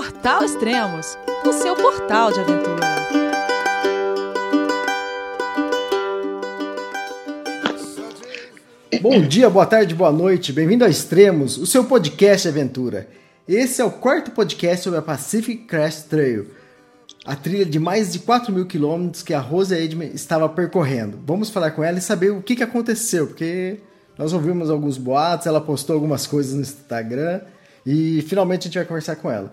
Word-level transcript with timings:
Portal 0.00 0.42
Extremos, 0.42 1.18
o 1.44 1.52
seu 1.52 1.76
portal 1.76 2.32
de 2.32 2.40
aventura. 2.40 2.86
Bom 9.02 9.20
dia, 9.20 9.50
boa 9.50 9.66
tarde, 9.66 9.94
boa 9.94 10.10
noite, 10.10 10.54
bem-vindo 10.54 10.86
a 10.86 10.88
Extremos, 10.88 11.58
o 11.58 11.66
seu 11.66 11.84
podcast 11.84 12.44
de 12.44 12.48
aventura. 12.48 13.10
Esse 13.46 13.82
é 13.82 13.84
o 13.84 13.90
quarto 13.90 14.30
podcast 14.30 14.84
sobre 14.84 14.98
a 14.98 15.02
Pacific 15.02 15.66
Crest 15.66 16.08
Trail, 16.08 16.46
a 17.26 17.36
trilha 17.36 17.66
de 17.66 17.78
mais 17.78 18.10
de 18.10 18.20
4 18.20 18.50
mil 18.54 18.64
quilômetros 18.64 19.22
que 19.22 19.34
a 19.34 19.38
Rose 19.38 19.74
Edman 19.74 20.12
estava 20.14 20.48
percorrendo. 20.48 21.20
Vamos 21.26 21.50
falar 21.50 21.72
com 21.72 21.84
ela 21.84 21.98
e 21.98 22.00
saber 22.00 22.30
o 22.30 22.40
que, 22.40 22.56
que 22.56 22.62
aconteceu, 22.62 23.26
porque 23.26 23.80
nós 24.16 24.32
ouvimos 24.32 24.70
alguns 24.70 24.96
boatos, 24.96 25.46
ela 25.46 25.60
postou 25.60 25.92
algumas 25.92 26.26
coisas 26.26 26.54
no 26.54 26.62
Instagram 26.62 27.42
e 27.84 28.22
finalmente 28.22 28.60
a 28.60 28.64
gente 28.64 28.78
vai 28.78 28.86
conversar 28.86 29.16
com 29.16 29.30
ela. 29.30 29.52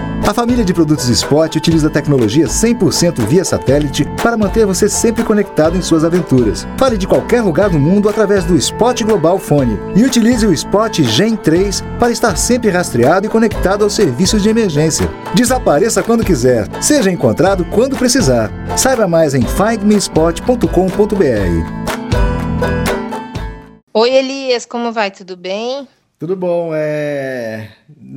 A 0.27 0.33
família 0.33 0.63
de 0.63 0.73
produtos 0.73 1.09
Spot 1.09 1.55
utiliza 1.55 1.89
tecnologia 1.89 2.45
100% 2.45 3.25
via 3.25 3.43
satélite 3.43 4.05
para 4.21 4.37
manter 4.37 4.65
você 4.65 4.87
sempre 4.87 5.23
conectado 5.23 5.75
em 5.75 5.81
suas 5.81 6.03
aventuras. 6.03 6.67
Fale 6.77 6.97
de 6.97 7.07
qualquer 7.07 7.41
lugar 7.41 7.69
do 7.69 7.79
mundo 7.79 8.07
através 8.07 8.45
do 8.45 8.55
Spot 8.55 9.01
Global 9.03 9.39
Fone 9.39 9.77
e 9.95 10.03
utilize 10.03 10.45
o 10.45 10.53
Spot 10.53 11.01
Gen 11.01 11.35
3 11.35 11.83
para 11.99 12.11
estar 12.11 12.35
sempre 12.37 12.69
rastreado 12.69 13.25
e 13.25 13.29
conectado 13.29 13.83
aos 13.83 13.93
serviços 13.93 14.43
de 14.43 14.49
emergência. 14.49 15.09
Desapareça 15.33 16.03
quando 16.03 16.23
quiser, 16.23 16.67
seja 16.81 17.11
encontrado 17.11 17.65
quando 17.65 17.97
precisar. 17.97 18.51
Saiba 18.77 19.07
mais 19.07 19.33
em 19.33 19.41
findmespot.com.br. 19.41 21.81
Oi, 23.93 24.09
Elias, 24.09 24.65
como 24.65 24.93
vai? 24.93 25.11
Tudo 25.11 25.35
bem? 25.35 25.87
Tudo 26.17 26.35
bom. 26.35 26.71
É... 26.73 27.69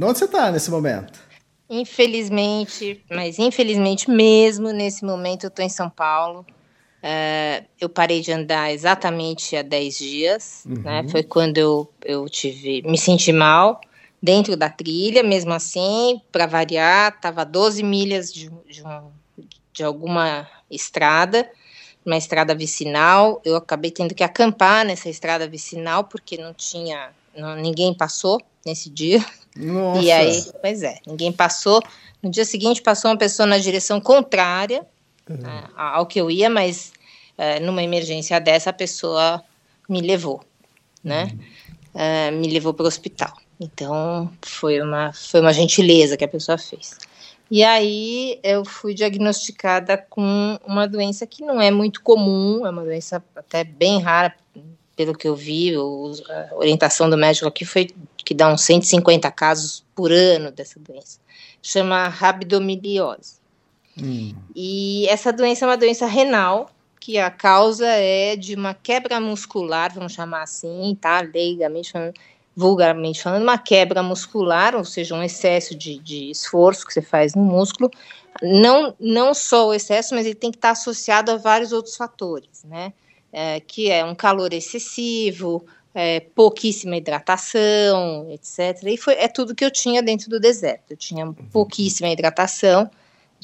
Onde 0.02 0.18
você 0.18 0.27
está 0.27 0.52
nesse 0.52 0.70
momento? 0.70 1.23
Infelizmente, 1.68 3.02
mas 3.10 3.38
infelizmente 3.38 4.10
mesmo, 4.10 4.70
nesse 4.70 5.04
momento 5.04 5.44
eu 5.44 5.48
estou 5.48 5.64
em 5.64 5.68
São 5.68 5.88
Paulo. 5.88 6.44
Uh, 7.02 7.64
eu 7.80 7.88
parei 7.88 8.20
de 8.20 8.32
andar 8.32 8.72
exatamente 8.72 9.56
há 9.56 9.62
10 9.62 9.98
dias, 9.98 10.64
uhum. 10.66 10.82
né? 10.82 11.06
Foi 11.08 11.22
quando 11.22 11.58
eu, 11.58 11.90
eu 12.02 12.26
tive, 12.28 12.82
me 12.82 12.96
senti 12.96 13.30
mal 13.30 13.80
dentro 14.22 14.56
da 14.56 14.70
trilha, 14.70 15.22
mesmo 15.22 15.52
assim, 15.52 16.20
para 16.32 16.46
variar, 16.46 17.14
estava 17.14 17.44
12 17.44 17.82
milhas 17.82 18.32
de, 18.32 18.50
de, 18.66 18.82
um, 18.82 19.10
de 19.70 19.84
alguma 19.84 20.48
estrada 20.70 21.46
uma 22.04 22.16
estrada 22.16 22.54
vicinal. 22.54 23.40
Eu 23.44 23.56
acabei 23.56 23.90
tendo 23.90 24.14
que 24.14 24.22
acampar 24.22 24.84
nessa 24.84 25.08
estrada 25.08 25.48
vicinal 25.48 26.04
porque 26.04 26.36
não 26.36 26.52
tinha, 26.52 27.10
não, 27.36 27.56
ninguém 27.56 27.94
passou 27.94 28.40
nesse 28.64 28.90
dia. 28.90 29.24
Nossa. 29.56 30.02
E 30.02 30.10
aí, 30.10 30.44
pois 30.60 30.83
é, 30.83 30.98
ninguém 31.06 31.33
passou. 31.33 31.83
No 32.22 32.30
dia 32.30 32.44
seguinte 32.44 32.83
passou 32.83 33.10
uma 33.10 33.19
pessoa 33.19 33.47
na 33.47 33.58
direção 33.58 34.00
contrária 34.00 34.84
uhum. 35.28 35.36
né, 35.36 35.64
ao 35.77 36.06
que 36.06 36.20
eu 36.20 36.30
ia, 36.30 36.50
mas 36.50 36.92
é, 37.36 37.61
numa 37.61 37.83
emergência 37.83 38.41
dessa 38.41 38.70
a 38.70 38.72
pessoa 38.72 39.42
me 39.88 40.00
levou, 40.00 40.42
né? 41.02 41.24
Uhum. 41.24 41.38
É, 41.94 42.30
me 42.30 42.48
levou 42.48 42.74
para 42.74 42.84
o 42.84 42.88
hospital. 42.88 43.33
Então 43.61 44.30
foi 44.42 44.80
uma 44.80 45.12
foi 45.12 45.41
uma 45.41 45.52
gentileza 45.52 46.16
que 46.16 46.24
a 46.24 46.28
pessoa 46.28 46.58
fez. 46.58 46.98
E 47.50 47.62
aí 47.62 48.41
eu 48.42 48.64
fui 48.64 48.94
diagnosticada 48.94 49.98
com 49.98 50.58
uma 50.66 50.89
doença 50.89 51.27
que 51.27 51.44
não 51.44 51.61
é 51.61 51.70
muito 51.70 52.02
comum, 52.02 52.66
é 52.66 52.70
uma 52.70 52.83
doença 52.83 53.22
até 53.36 53.62
bem 53.62 54.01
rara, 54.01 54.34
pelo 54.96 55.14
que 55.14 55.27
eu 55.27 55.34
vi, 55.34 55.74
a 55.74 56.55
orientação 56.55 57.10
do 57.10 57.16
médico 57.16 57.46
aqui 57.46 57.64
foi 57.64 57.90
que 58.24 58.34
dá 58.34 58.52
uns 58.52 58.62
150 58.62 59.30
casos 59.30 59.84
por 59.94 60.10
ano 60.10 60.50
dessa 60.50 60.78
doença. 60.80 61.18
Chama 61.62 62.08
rabdomiliose. 62.08 63.36
Hum. 64.00 64.34
E 64.54 65.06
essa 65.08 65.33
doença 65.33 65.64
é 65.64 65.68
uma 65.68 65.77
doença 65.77 66.06
renal, 66.06 66.70
que 66.98 67.18
a 67.18 67.30
causa 67.30 67.86
é 67.86 68.34
de 68.34 68.54
uma 68.54 68.72
quebra 68.72 69.20
muscular, 69.20 69.92
vamos 69.92 70.14
chamar 70.14 70.42
assim, 70.42 70.96
tá? 70.98 71.20
Leigamente 71.20 71.92
falando, 71.92 72.14
vulgarmente 72.56 73.22
falando, 73.22 73.42
uma 73.42 73.58
quebra 73.58 74.02
muscular, 74.02 74.74
ou 74.74 74.84
seja, 74.84 75.14
um 75.14 75.22
excesso 75.22 75.74
de, 75.74 75.98
de 75.98 76.30
esforço 76.30 76.86
que 76.86 76.94
você 76.94 77.02
faz 77.02 77.34
no 77.34 77.42
músculo, 77.42 77.90
não, 78.42 78.94
não 78.98 79.34
só 79.34 79.68
o 79.68 79.74
excesso, 79.74 80.14
mas 80.14 80.24
ele 80.24 80.34
tem 80.34 80.50
que 80.50 80.56
estar 80.56 80.70
associado 80.70 81.30
a 81.30 81.36
vários 81.36 81.72
outros 81.72 81.94
fatores, 81.94 82.64
né? 82.64 82.92
É, 83.36 83.58
que 83.58 83.90
é 83.90 84.05
um 84.05 84.14
calor 84.14 84.52
excessivo, 84.52 85.67
é, 85.92 86.20
pouquíssima 86.20 86.96
hidratação, 86.96 88.30
etc. 88.30 88.80
E 88.84 88.96
foi, 88.96 89.14
é 89.14 89.27
tudo 89.27 89.56
que 89.56 89.64
eu 89.64 89.72
tinha 89.72 90.00
dentro 90.00 90.30
do 90.30 90.39
deserto. 90.39 90.92
Eu 90.92 90.96
tinha 90.96 91.27
pouquíssima 91.52 92.08
hidratação, 92.08 92.89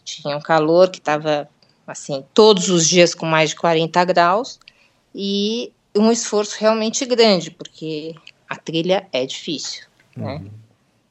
tinha 0.05 0.37
um 0.37 0.41
calor 0.41 0.91
que 0.91 0.99
estava, 0.99 1.49
assim, 1.87 2.25
todos 2.33 2.69
os 2.69 2.89
dias 2.89 3.15
com 3.15 3.27
mais 3.27 3.51
de 3.51 3.57
40 3.57 4.05
graus, 4.05 4.61
e 5.13 5.73
um 5.97 6.11
esforço 6.13 6.57
realmente 6.59 7.05
grande, 7.05 7.51
porque 7.51 8.15
a 8.49 8.57
trilha 8.57 9.09
é 9.13 9.27
difícil, 9.27 9.85
né? 10.17 10.37
uhum. 10.37 10.51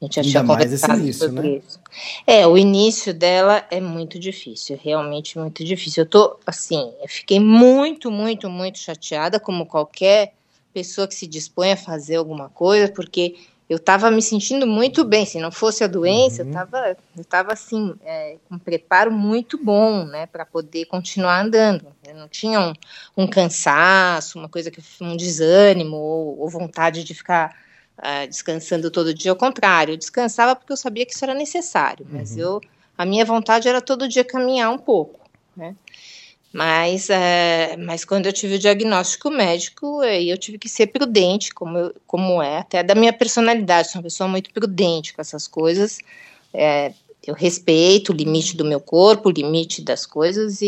A 0.01 0.05
gente 0.05 0.15
já 0.15 0.21
Ainda 0.21 0.77
tinha 0.77 0.95
início, 0.95 1.31
né? 1.31 1.47
isso. 1.57 1.79
É, 2.25 2.47
o 2.47 2.57
início 2.57 3.13
dela 3.13 3.65
é 3.69 3.81
muito 3.81 4.17
difícil, 4.17 4.79
realmente 4.81 5.37
muito 5.37 5.63
difícil. 5.63 6.03
Eu 6.03 6.09
tô, 6.09 6.39
assim, 6.47 6.93
eu 7.01 7.07
fiquei 7.09 7.39
muito, 7.39 8.09
muito, 8.09 8.49
muito 8.49 8.79
chateada, 8.79 9.41
como 9.41 9.65
qualquer 9.65 10.33
pessoa 10.73 11.05
que 11.05 11.15
se 11.15 11.27
dispõe 11.27 11.73
a 11.73 11.77
fazer 11.77 12.15
alguma 12.15 12.47
coisa, 12.47 12.89
porque 12.89 13.35
eu 13.69 13.75
estava 13.75 14.09
me 14.09 14.21
sentindo 14.21 14.65
muito 14.65 15.03
bem. 15.03 15.25
Se 15.25 15.37
não 15.37 15.51
fosse 15.51 15.83
a 15.83 15.87
doença, 15.87 16.43
uhum. 16.43 16.47
eu 16.47 16.51
estava 16.51 16.97
eu 17.17 17.25
tava, 17.25 17.51
assim, 17.51 17.93
é, 18.05 18.37
com 18.47 18.55
um 18.55 18.59
preparo 18.59 19.11
muito 19.11 19.61
bom, 19.61 20.05
né, 20.05 20.25
para 20.25 20.45
poder 20.45 20.85
continuar 20.85 21.43
andando. 21.43 21.85
Eu 22.07 22.15
não 22.15 22.29
tinha 22.29 22.61
um, 22.61 22.73
um, 23.17 23.27
cansaço, 23.27 24.39
uma 24.39 24.47
coisa 24.47 24.71
que 24.71 24.81
um 25.01 25.17
desânimo 25.17 25.97
ou, 25.97 26.39
ou 26.39 26.49
vontade 26.49 27.03
de 27.03 27.13
ficar 27.13 27.53
uh, 27.99 28.27
descansando 28.27 28.89
todo 28.89 29.13
dia. 29.13 29.31
Ao 29.31 29.37
contrário, 29.37 29.93
eu 29.93 29.97
descansava 29.97 30.55
porque 30.55 30.73
eu 30.73 30.77
sabia 30.77 31.05
que 31.05 31.13
isso 31.13 31.23
era 31.23 31.33
necessário, 31.33 32.05
mas 32.09 32.31
uhum. 32.31 32.39
eu 32.39 32.61
a 32.97 33.05
minha 33.05 33.23
vontade 33.23 33.65
era 33.65 33.79
todo 33.79 34.09
dia 34.09 34.25
caminhar 34.25 34.69
um 34.71 34.77
pouco, 34.77 35.21
né? 35.55 35.73
Mas, 36.51 37.09
é, 37.09 37.77
mas 37.77 38.03
quando 38.03 38.25
eu 38.25 38.33
tive 38.33 38.55
o 38.55 38.59
diagnóstico 38.59 39.29
médico, 39.29 40.03
eu 40.03 40.37
tive 40.37 40.57
que 40.57 40.67
ser 40.67 40.87
prudente, 40.87 41.53
como, 41.53 41.77
eu, 41.77 41.95
como 42.05 42.41
é, 42.41 42.57
até 42.57 42.83
da 42.83 42.95
minha 42.95 43.13
personalidade. 43.13 43.89
Sou 43.89 43.99
uma 43.99 44.03
pessoa 44.03 44.27
muito 44.27 44.51
prudente 44.51 45.13
com 45.13 45.21
essas 45.21 45.47
coisas. 45.47 45.99
É, 46.53 46.91
eu 47.25 47.33
respeito 47.35 48.11
o 48.11 48.15
limite 48.15 48.57
do 48.57 48.65
meu 48.65 48.81
corpo, 48.81 49.29
o 49.29 49.31
limite 49.31 49.81
das 49.81 50.05
coisas, 50.05 50.61
e, 50.61 50.67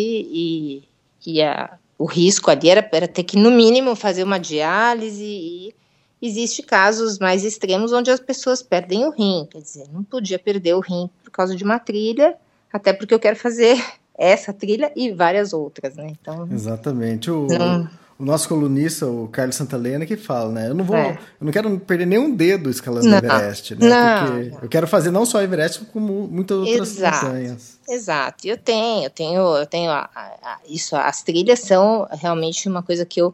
e, 1.25 1.33
e 1.33 1.41
a, 1.41 1.77
o 1.97 2.05
risco 2.05 2.49
ali 2.49 2.69
era, 2.69 2.87
era 2.93 3.07
ter 3.07 3.23
que, 3.23 3.37
no 3.37 3.51
mínimo, 3.51 3.95
fazer 3.95 4.23
uma 4.23 4.39
diálise. 4.39 5.25
E 5.25 5.75
existe 6.21 6.61
casos 6.61 7.17
mais 7.17 7.43
extremos 7.43 7.91
onde 7.91 8.11
as 8.11 8.19
pessoas 8.19 8.61
perdem 8.61 9.05
o 9.05 9.09
rim. 9.09 9.47
Quer 9.49 9.61
dizer, 9.61 9.85
não 9.91 10.03
podia 10.03 10.37
perder 10.37 10.75
o 10.75 10.79
rim 10.79 11.09
por 11.23 11.31
causa 11.31 11.55
de 11.55 11.63
uma 11.63 11.79
trilha, 11.79 12.35
até 12.71 12.93
porque 12.93 13.13
eu 13.13 13.19
quero 13.19 13.35
fazer 13.35 13.83
essa 14.17 14.53
trilha 14.53 14.91
e 14.95 15.11
várias 15.11 15.51
outras, 15.51 15.95
né? 15.95 16.07
Então, 16.09 16.47
Exatamente. 16.51 17.31
O, 17.31 17.47
não... 17.47 17.89
o 18.19 18.23
nosso 18.23 18.47
colunista, 18.47 19.07
o 19.07 19.27
Carlos 19.29 19.55
Santalena, 19.55 20.05
que 20.05 20.15
fala, 20.15 20.51
né? 20.51 20.69
Eu 20.69 20.75
não 20.75 20.85
vou, 20.85 20.95
é. 20.95 21.17
eu 21.39 21.45
não 21.45 21.51
quero 21.51 21.79
perder 21.79 22.05
nenhum 22.05 22.35
dedo 22.35 22.69
escalando 22.69 23.07
não. 23.07 23.17
Everest, 23.17 23.75
né? 23.75 23.89
Não, 23.89 24.25
Porque 24.27 24.49
não. 24.49 24.59
eu 24.61 24.69
quero 24.69 24.87
fazer 24.87 25.09
não 25.09 25.25
só 25.25 25.41
Everest, 25.41 25.85
como 25.85 26.27
muitas 26.27 26.57
outras 26.57 26.97
Exato. 26.97 27.25
montanhas. 27.25 27.79
Exato. 27.89 28.47
Eu 28.47 28.57
tenho, 28.57 29.05
eu 29.05 29.09
tenho, 29.09 29.57
eu 29.57 29.65
tenho 29.65 29.89
a, 29.89 30.07
a, 30.15 30.59
isso. 30.69 30.95
As 30.95 31.23
trilhas 31.23 31.61
são 31.61 32.07
realmente 32.11 32.69
uma 32.69 32.83
coisa 32.83 33.03
que 33.05 33.19
eu 33.19 33.33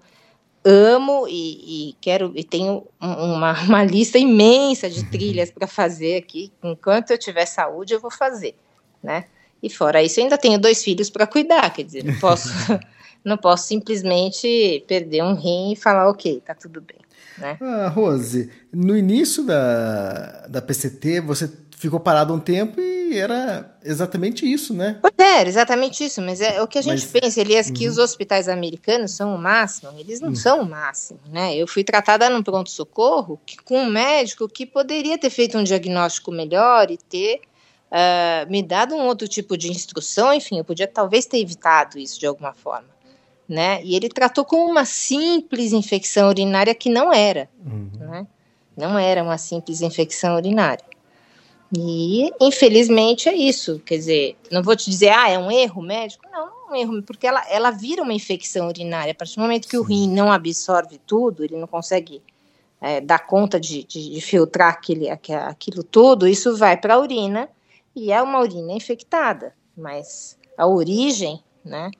amo 0.67 1.27
e, 1.29 1.89
e 1.89 1.95
quero 2.01 2.33
e 2.35 2.43
tenho 2.43 2.85
uma, 2.99 3.53
uma 3.63 3.83
lista 3.83 4.17
imensa 4.17 4.89
de 4.89 5.03
trilhas 5.05 5.49
para 5.49 5.67
fazer 5.67 6.17
aqui. 6.17 6.51
Enquanto 6.63 7.11
eu 7.11 7.17
tiver 7.17 7.45
saúde, 7.45 7.93
eu 7.93 7.99
vou 7.99 8.11
fazer, 8.11 8.55
né? 9.01 9.25
E 9.63 9.69
fora 9.69 10.03
isso, 10.03 10.19
ainda 10.19 10.37
tenho 10.37 10.59
dois 10.59 10.83
filhos 10.83 11.09
para 11.09 11.25
cuidar, 11.25 11.73
quer 11.73 11.83
dizer, 11.83 12.03
não 12.03 12.13
posso, 12.19 12.49
não 13.23 13.37
posso 13.37 13.67
simplesmente 13.67 14.83
perder 14.87 15.23
um 15.23 15.33
rim 15.33 15.71
e 15.71 15.75
falar, 15.75 16.09
ok, 16.09 16.41
tá 16.45 16.53
tudo 16.53 16.79
bem. 16.81 16.97
Né? 17.37 17.57
Ah, 17.61 17.87
Rose, 17.87 18.49
no 18.71 18.97
início 18.97 19.43
da, 19.43 20.47
da 20.47 20.61
PCT, 20.61 21.21
você 21.21 21.51
ficou 21.77 21.99
parado 21.99 22.33
um 22.33 22.39
tempo 22.39 22.81
e 22.81 23.17
era 23.17 23.71
exatamente 23.85 24.51
isso, 24.51 24.73
né? 24.73 24.97
Pois 24.99 25.13
é, 25.17 25.41
era 25.41 25.47
exatamente 25.47 26.03
isso, 26.03 26.21
mas 26.21 26.41
é 26.41 26.59
o 26.61 26.67
que 26.67 26.79
a 26.79 26.81
gente 26.81 27.07
mas, 27.07 27.21
pensa, 27.21 27.39
Elias, 27.39 27.67
uhum. 27.67 27.73
que 27.73 27.87
os 27.87 27.99
hospitais 27.99 28.49
americanos 28.49 29.11
são 29.11 29.35
o 29.35 29.37
máximo, 29.37 29.91
eles 29.97 30.19
não 30.19 30.29
uhum. 30.29 30.35
são 30.35 30.61
o 30.61 30.65
máximo, 30.65 31.19
né? 31.31 31.55
Eu 31.55 31.67
fui 31.67 31.83
tratada 31.83 32.29
num 32.31 32.41
pronto-socorro 32.41 33.39
com 33.63 33.77
um 33.77 33.85
médico 33.85 34.49
que 34.49 34.65
poderia 34.65 35.19
ter 35.19 35.29
feito 35.29 35.55
um 35.55 35.63
diagnóstico 35.63 36.31
melhor 36.31 36.89
e 36.89 36.97
ter 36.97 37.41
uh, 37.91 38.49
me 38.49 38.63
dado 38.63 38.95
um 38.95 39.05
outro 39.05 39.27
tipo 39.27 39.55
de 39.55 39.69
instrução, 39.69 40.33
enfim, 40.33 40.57
eu 40.57 40.65
podia 40.65 40.87
talvez 40.87 41.27
ter 41.27 41.37
evitado 41.37 41.99
isso 41.99 42.19
de 42.19 42.25
alguma 42.25 42.53
forma. 42.53 42.97
Né? 43.47 43.81
E 43.83 43.95
ele 43.95 44.09
tratou 44.09 44.43
como 44.43 44.69
uma 44.69 44.83
simples 44.83 45.71
infecção 45.71 46.27
urinária 46.27 46.73
que 46.75 46.89
não 46.89 47.13
era. 47.13 47.47
Uhum. 47.63 47.89
Né? 47.93 48.27
Não 48.75 48.99
era 48.99 49.23
uma 49.23 49.37
simples 49.37 49.81
infecção 49.81 50.35
urinária. 50.35 50.83
E, 51.75 52.31
infelizmente, 52.39 53.27
é 53.27 53.35
isso. 53.35 53.81
Quer 53.85 53.97
dizer, 53.97 54.37
não 54.51 54.63
vou 54.63 54.75
te 54.75 54.89
dizer, 54.89 55.09
ah, 55.09 55.29
é 55.29 55.37
um 55.37 55.51
erro 55.51 55.81
médico. 55.81 56.25
Não, 56.31 56.45
não 56.45 56.67
é 56.67 56.71
um 56.71 56.75
erro, 56.75 57.03
porque 57.03 57.27
ela, 57.27 57.43
ela 57.49 57.71
vira 57.71 58.01
uma 58.01 58.13
infecção 58.13 58.67
urinária. 58.67 59.11
A 59.11 59.15
partir 59.15 59.35
do 59.35 59.41
momento 59.41 59.67
que 59.67 59.77
Sim. 59.77 59.77
o 59.77 59.83
rim 59.83 60.09
não 60.09 60.31
absorve 60.31 60.99
tudo, 61.05 61.43
ele 61.43 61.57
não 61.57 61.67
consegue 61.67 62.21
é, 62.79 63.01
dar 63.01 63.19
conta 63.19 63.59
de, 63.59 63.83
de, 63.83 64.11
de 64.11 64.21
filtrar 64.21 64.73
aquele, 64.73 65.09
aquilo 65.09 65.83
tudo, 65.83 66.27
isso 66.27 66.55
vai 66.55 66.77
para 66.77 66.95
a 66.95 66.99
urina 66.99 67.49
e 67.95 68.11
é 68.11 68.21
uma 68.21 68.39
urina 68.39 68.71
infectada. 68.71 69.53
Mas 69.75 70.37
a 70.57 70.65
origem, 70.67 71.41
né, 71.63 71.91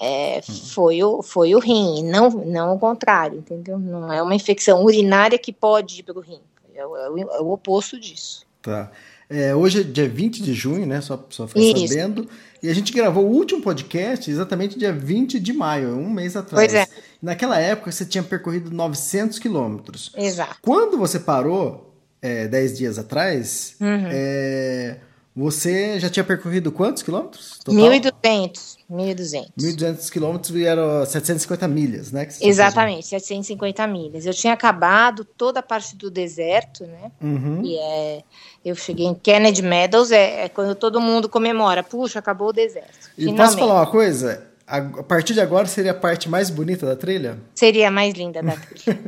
é, 0.00 0.40
foi, 0.42 1.02
o, 1.02 1.22
foi 1.22 1.54
o 1.54 1.58
rim, 1.58 2.04
não, 2.04 2.30
não 2.30 2.76
o 2.76 2.78
contrário, 2.78 3.38
entendeu? 3.38 3.78
Não 3.78 4.12
é 4.12 4.22
uma 4.22 4.34
infecção 4.34 4.84
urinária 4.84 5.38
que 5.38 5.52
pode 5.52 6.00
ir 6.00 6.02
para 6.04 6.18
o 6.18 6.20
rim. 6.20 6.40
É 6.74 6.86
o, 6.86 6.96
é 6.96 7.40
o 7.40 7.50
oposto 7.50 7.98
disso. 7.98 8.46
Tá. 8.62 8.90
É, 9.30 9.54
hoje 9.54 9.80
é 9.80 9.82
dia 9.82 10.08
20 10.08 10.42
de 10.42 10.54
junho, 10.54 10.86
né? 10.86 11.00
Só, 11.00 11.24
só 11.28 11.46
ficar 11.46 11.60
sabendo. 11.60 12.28
E 12.62 12.68
a 12.68 12.74
gente 12.74 12.92
gravou 12.92 13.26
o 13.26 13.30
último 13.30 13.60
podcast 13.60 14.30
exatamente 14.30 14.78
dia 14.78 14.92
20 14.92 15.38
de 15.38 15.52
maio, 15.52 15.96
um 15.96 16.10
mês 16.10 16.34
atrás. 16.34 16.72
Pois 16.72 16.74
é. 16.74 16.86
Naquela 17.22 17.58
época 17.58 17.92
você 17.92 18.06
tinha 18.06 18.24
percorrido 18.24 18.70
900 18.70 19.38
quilômetros. 19.38 20.12
Exato. 20.16 20.56
Quando 20.62 20.96
você 20.96 21.20
parou, 21.20 21.94
é, 22.22 22.48
10 22.48 22.78
dias 22.78 22.98
atrás, 22.98 23.76
uhum. 23.80 24.08
é, 24.10 24.96
você 25.38 26.00
já 26.00 26.10
tinha 26.10 26.24
percorrido 26.24 26.72
quantos 26.72 27.00
quilômetros? 27.00 27.60
1.200. 27.64 28.76
1.200. 28.90 29.52
1.200 29.56 30.10
quilômetros 30.10 30.56
e 30.56 30.64
eram 30.64 31.06
750 31.06 31.68
milhas, 31.68 32.10
né? 32.10 32.26
Exatamente, 32.40 33.06
750 33.06 33.86
milhas. 33.86 34.26
Eu 34.26 34.34
tinha 34.34 34.52
acabado 34.52 35.24
toda 35.24 35.60
a 35.60 35.62
parte 35.62 35.94
do 35.94 36.10
deserto, 36.10 36.84
né? 36.84 37.12
Uhum. 37.22 37.62
E 37.64 37.78
é, 37.78 38.24
eu 38.64 38.74
cheguei 38.74 39.06
em 39.06 39.14
Kennedy 39.14 39.62
Meadows, 39.62 40.10
é, 40.10 40.46
é, 40.46 40.48
quando 40.48 40.74
todo 40.74 41.00
mundo 41.00 41.28
comemora. 41.28 41.84
Puxa, 41.84 42.18
acabou 42.18 42.48
o 42.48 42.52
deserto. 42.52 43.08
E 43.16 43.26
Finalmente. 43.26 43.36
posso 43.36 43.58
falar 43.58 43.74
uma 43.74 43.90
coisa? 43.90 44.47
A, 44.70 45.02
partir 45.02 45.32
de 45.32 45.40
agora 45.40 45.64
seria 45.64 45.92
a 45.92 45.94
parte 45.94 46.28
mais 46.28 46.50
bonita 46.50 46.84
da 46.84 46.94
trilha? 46.94 47.38
Seria 47.54 47.88
a 47.88 47.90
mais 47.90 48.12
linda 48.12 48.42
da 48.42 48.52
trilha. 48.54 49.00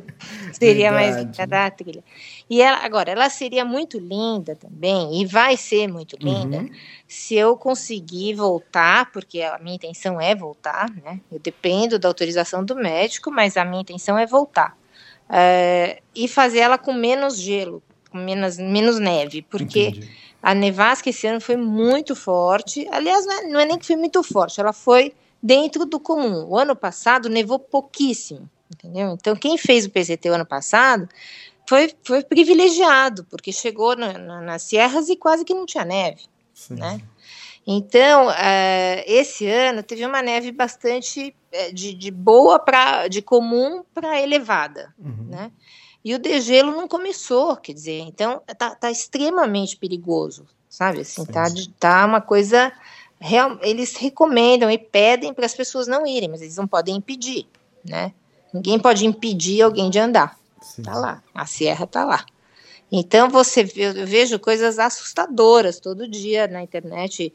seria 0.58 0.88
a 0.88 0.92
mais 0.92 1.16
linda 1.16 1.46
da 1.46 1.70
trilha. 1.70 2.02
E 2.48 2.62
ela, 2.62 2.78
agora, 2.78 3.10
ela 3.10 3.28
seria 3.28 3.62
muito 3.62 3.98
linda 3.98 4.56
também, 4.56 5.20
e 5.20 5.26
vai 5.26 5.58
ser 5.58 5.86
muito 5.86 6.16
linda, 6.18 6.60
uhum. 6.60 6.70
se 7.06 7.34
eu 7.34 7.58
conseguir 7.58 8.32
voltar, 8.36 9.12
porque 9.12 9.42
a 9.42 9.58
minha 9.58 9.76
intenção 9.76 10.18
é 10.18 10.34
voltar, 10.34 10.90
né? 11.04 11.20
Eu 11.30 11.38
dependo 11.38 11.98
da 11.98 12.08
autorização 12.08 12.64
do 12.64 12.74
médico, 12.74 13.30
mas 13.30 13.58
a 13.58 13.64
minha 13.64 13.82
intenção 13.82 14.18
é 14.18 14.24
voltar. 14.24 14.74
É, 15.28 16.00
e 16.16 16.26
fazer 16.26 16.60
ela 16.60 16.78
com 16.78 16.94
menos 16.94 17.38
gelo, 17.38 17.82
com 18.10 18.16
menos, 18.16 18.56
menos 18.56 18.98
neve, 18.98 19.42
porque 19.42 19.88
Entendi. 19.88 20.10
a 20.42 20.54
nevasca 20.54 21.10
esse 21.10 21.26
ano 21.26 21.40
foi 21.40 21.58
muito 21.58 22.16
forte. 22.16 22.88
Aliás, 22.90 23.26
não 23.26 23.38
é, 23.38 23.42
não 23.46 23.60
é 23.60 23.66
nem 23.66 23.78
que 23.78 23.86
foi 23.86 23.96
muito 23.96 24.22
forte, 24.22 24.58
ela 24.58 24.72
foi 24.72 25.12
dentro 25.42 25.84
do 25.84 25.98
comum. 25.98 26.46
O 26.48 26.58
ano 26.58 26.76
passado 26.76 27.28
nevou 27.28 27.58
pouquíssimo, 27.58 28.48
entendeu? 28.72 29.12
Então, 29.12 29.34
quem 29.34 29.56
fez 29.56 29.86
o 29.86 29.90
PCT 29.90 30.30
o 30.30 30.34
ano 30.34 30.46
passado 30.46 31.08
foi, 31.68 31.94
foi 32.02 32.22
privilegiado, 32.22 33.24
porque 33.24 33.52
chegou 33.52 33.96
na, 33.96 34.18
na, 34.18 34.40
nas 34.40 34.62
serras 34.62 35.08
e 35.08 35.16
quase 35.16 35.44
que 35.44 35.54
não 35.54 35.66
tinha 35.66 35.84
neve, 35.84 36.22
Sim. 36.52 36.74
né? 36.74 37.00
Então, 37.66 38.28
uh, 38.28 39.02
esse 39.06 39.46
ano 39.46 39.82
teve 39.82 40.04
uma 40.04 40.22
neve 40.22 40.50
bastante 40.50 41.34
uh, 41.52 41.74
de, 41.74 41.94
de, 41.94 42.10
boa 42.10 42.58
para 42.58 43.06
de 43.06 43.22
comum 43.22 43.84
para 43.94 44.20
elevada, 44.20 44.92
uhum. 44.98 45.26
né? 45.28 45.52
E 46.02 46.14
o 46.14 46.18
degelo 46.18 46.72
não 46.72 46.88
começou, 46.88 47.56
quer 47.56 47.74
dizer, 47.74 48.00
então 48.00 48.40
tá, 48.56 48.74
tá 48.74 48.90
extremamente 48.90 49.76
perigoso, 49.76 50.46
sabe? 50.68 51.00
Assim, 51.00 51.24
tá, 51.26 51.44
tá 51.78 52.06
uma 52.06 52.22
coisa 52.22 52.72
real, 53.20 53.58
eles 53.62 53.94
recomendam 53.96 54.70
e 54.70 54.78
pedem 54.78 55.34
para 55.34 55.46
as 55.46 55.54
pessoas 55.54 55.86
não 55.86 56.06
irem, 56.06 56.28
mas 56.28 56.40
eles 56.40 56.56
não 56.56 56.66
podem 56.66 56.96
impedir, 56.96 57.46
né? 57.84 58.12
Ninguém 58.52 58.78
pode 58.78 59.06
impedir 59.06 59.62
alguém 59.62 59.90
de 59.90 59.98
andar. 59.98 60.38
Sim. 60.60 60.82
Tá 60.82 60.94
lá, 60.94 61.22
a 61.34 61.46
Sierra 61.46 61.86
tá 61.86 62.04
lá. 62.04 62.24
Então 62.90 63.28
você 63.28 63.62
vê, 63.62 63.84
eu 63.84 64.06
vejo 64.06 64.38
coisas 64.38 64.78
assustadoras 64.78 65.78
todo 65.78 66.08
dia 66.08 66.48
na 66.48 66.62
internet. 66.62 67.32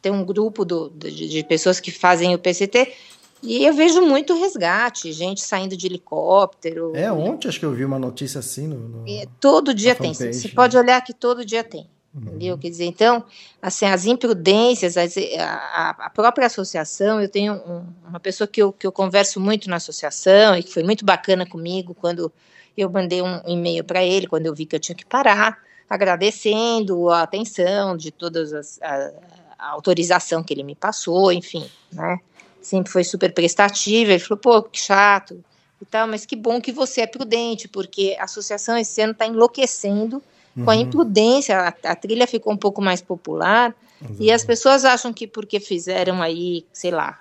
Tem 0.00 0.10
um 0.10 0.24
grupo 0.24 0.64
do, 0.64 0.90
de, 0.90 1.28
de 1.28 1.44
pessoas 1.44 1.80
que 1.80 1.90
fazem 1.90 2.34
o 2.34 2.38
PCT 2.38 2.94
e 3.42 3.64
eu 3.66 3.74
vejo 3.74 4.00
muito 4.00 4.34
resgate, 4.34 5.12
gente 5.12 5.42
saindo 5.42 5.76
de 5.76 5.86
helicóptero. 5.86 6.92
É, 6.96 7.12
ontem 7.12 7.48
acho 7.48 7.60
que 7.60 7.66
eu 7.66 7.72
vi 7.72 7.84
uma 7.84 7.98
notícia 7.98 8.38
assim. 8.38 8.66
No, 8.66 8.76
no 8.76 9.08
é, 9.08 9.26
todo 9.38 9.74
dia 9.74 9.94
tem. 9.94 10.14
Você 10.14 10.30
né? 10.30 10.54
pode 10.54 10.76
olhar 10.78 11.02
que 11.02 11.12
todo 11.12 11.44
dia 11.44 11.62
tem. 11.62 11.86
Entendeu? 12.16 12.56
Quer 12.56 12.70
dizer, 12.70 12.84
então, 12.84 13.24
assim, 13.60 13.86
as 13.86 14.06
imprudências, 14.06 14.96
as, 14.96 15.16
a, 15.16 15.90
a, 15.98 16.10
própria 16.10 16.46
associação, 16.46 17.20
eu 17.20 17.28
tenho 17.28 17.54
um, 17.54 17.84
uma 18.08 18.20
pessoa 18.20 18.46
que 18.46 18.62
eu, 18.62 18.72
que 18.72 18.86
eu 18.86 18.92
converso 18.92 19.40
muito 19.40 19.68
na 19.68 19.76
associação 19.76 20.56
e 20.56 20.62
que 20.62 20.72
foi 20.72 20.84
muito 20.84 21.04
bacana 21.04 21.44
comigo 21.44 21.92
quando 21.92 22.32
eu 22.76 22.88
mandei 22.88 23.20
um 23.20 23.40
e-mail 23.46 23.82
para 23.82 24.04
ele 24.04 24.28
quando 24.28 24.46
eu 24.46 24.54
vi 24.54 24.64
que 24.64 24.76
eu 24.76 24.80
tinha 24.80 24.94
que 24.94 25.04
parar, 25.04 25.58
agradecendo 25.90 27.10
a 27.10 27.22
atenção 27.22 27.96
de 27.96 28.12
todas 28.12 28.52
as 28.52 28.80
a, 28.80 29.12
a 29.58 29.70
autorização 29.70 30.42
que 30.42 30.54
ele 30.54 30.62
me 30.62 30.76
passou, 30.76 31.32
enfim, 31.32 31.68
né? 31.92 32.20
Sempre 32.60 32.92
foi 32.92 33.04
super 33.04 33.32
prestativa. 33.32 34.12
Ele 34.12 34.18
falou, 34.18 34.38
pô, 34.38 34.62
que 34.62 34.80
chato 34.80 35.42
e 35.82 35.84
tal, 35.84 36.06
mas 36.06 36.24
que 36.24 36.36
bom 36.36 36.60
que 36.60 36.72
você 36.72 37.02
é 37.02 37.06
prudente, 37.06 37.66
porque 37.68 38.16
a 38.18 38.24
associação 38.24 38.76
esse 38.76 39.00
ano 39.02 39.12
está 39.12 39.26
enlouquecendo 39.26 40.22
com 40.54 40.70
a 40.70 40.74
uhum. 40.74 40.80
imprudência. 40.80 41.58
A, 41.58 41.90
a, 41.90 41.96
trilha 41.96 42.26
ficou 42.26 42.52
um 42.52 42.56
pouco 42.56 42.80
mais 42.80 43.02
popular 43.02 43.74
e 44.20 44.30
as 44.30 44.44
pessoas 44.44 44.84
acham 44.84 45.12
que 45.12 45.26
porque 45.26 45.58
fizeram 45.58 46.22
aí, 46.22 46.66
sei 46.72 46.90
lá, 46.90 47.20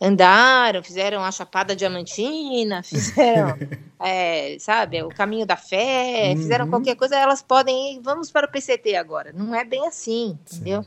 andaram, 0.00 0.82
fizeram 0.82 1.22
a 1.22 1.30
Chapada 1.30 1.76
Diamantina, 1.76 2.82
fizeram, 2.84 3.56
é, 4.00 4.56
sabe, 4.58 5.02
o 5.02 5.08
Caminho 5.08 5.46
da 5.46 5.56
Fé, 5.56 6.30
uhum. 6.30 6.36
fizeram 6.36 6.68
qualquer 6.68 6.96
coisa, 6.96 7.16
elas 7.16 7.42
podem 7.42 7.94
ir, 7.94 8.00
vamos 8.00 8.30
para 8.30 8.46
o 8.46 8.50
PCT 8.50 8.96
agora. 8.96 9.32
Não 9.32 9.54
é 9.54 9.64
bem 9.64 9.86
assim, 9.86 10.38
Sim. 10.44 10.56
entendeu? 10.56 10.84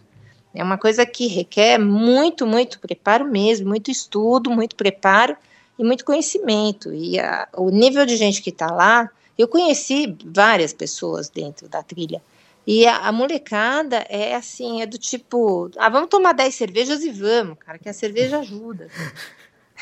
É 0.53 0.63
uma 0.63 0.77
coisa 0.77 1.05
que 1.05 1.27
requer 1.27 1.77
muito, 1.77 2.45
muito 2.45 2.79
preparo 2.79 3.25
mesmo, 3.25 3.67
muito 3.67 3.91
estudo, 3.91 4.49
muito 4.49 4.75
preparo 4.75 5.37
e 5.77 5.83
muito 5.83 6.03
conhecimento. 6.03 6.91
E 6.93 7.19
a, 7.19 7.47
o 7.55 7.69
nível 7.69 8.05
de 8.05 8.17
gente 8.17 8.41
que 8.41 8.49
está 8.49 8.67
lá, 8.67 9.09
eu 9.37 9.47
conheci 9.47 10.17
várias 10.25 10.73
pessoas 10.73 11.29
dentro 11.29 11.67
da 11.69 11.83
trilha, 11.83 12.21
e 12.67 12.85
a, 12.85 13.07
a, 13.07 13.11
molecada 13.13 14.05
é 14.09 14.35
assim, 14.35 14.81
é 14.81 14.85
do 14.85 14.97
tipo, 14.97 15.71
ah, 15.77 15.87
vamos 15.87 16.09
tomar 16.09 16.33
10 16.33 16.53
cervejas 16.53 17.01
e 17.01 17.09
vamos, 17.09 17.57
cara, 17.59 17.79
que 17.79 17.87
a 17.87 17.93
cerveja 17.93 18.39
ajuda. 18.43 18.89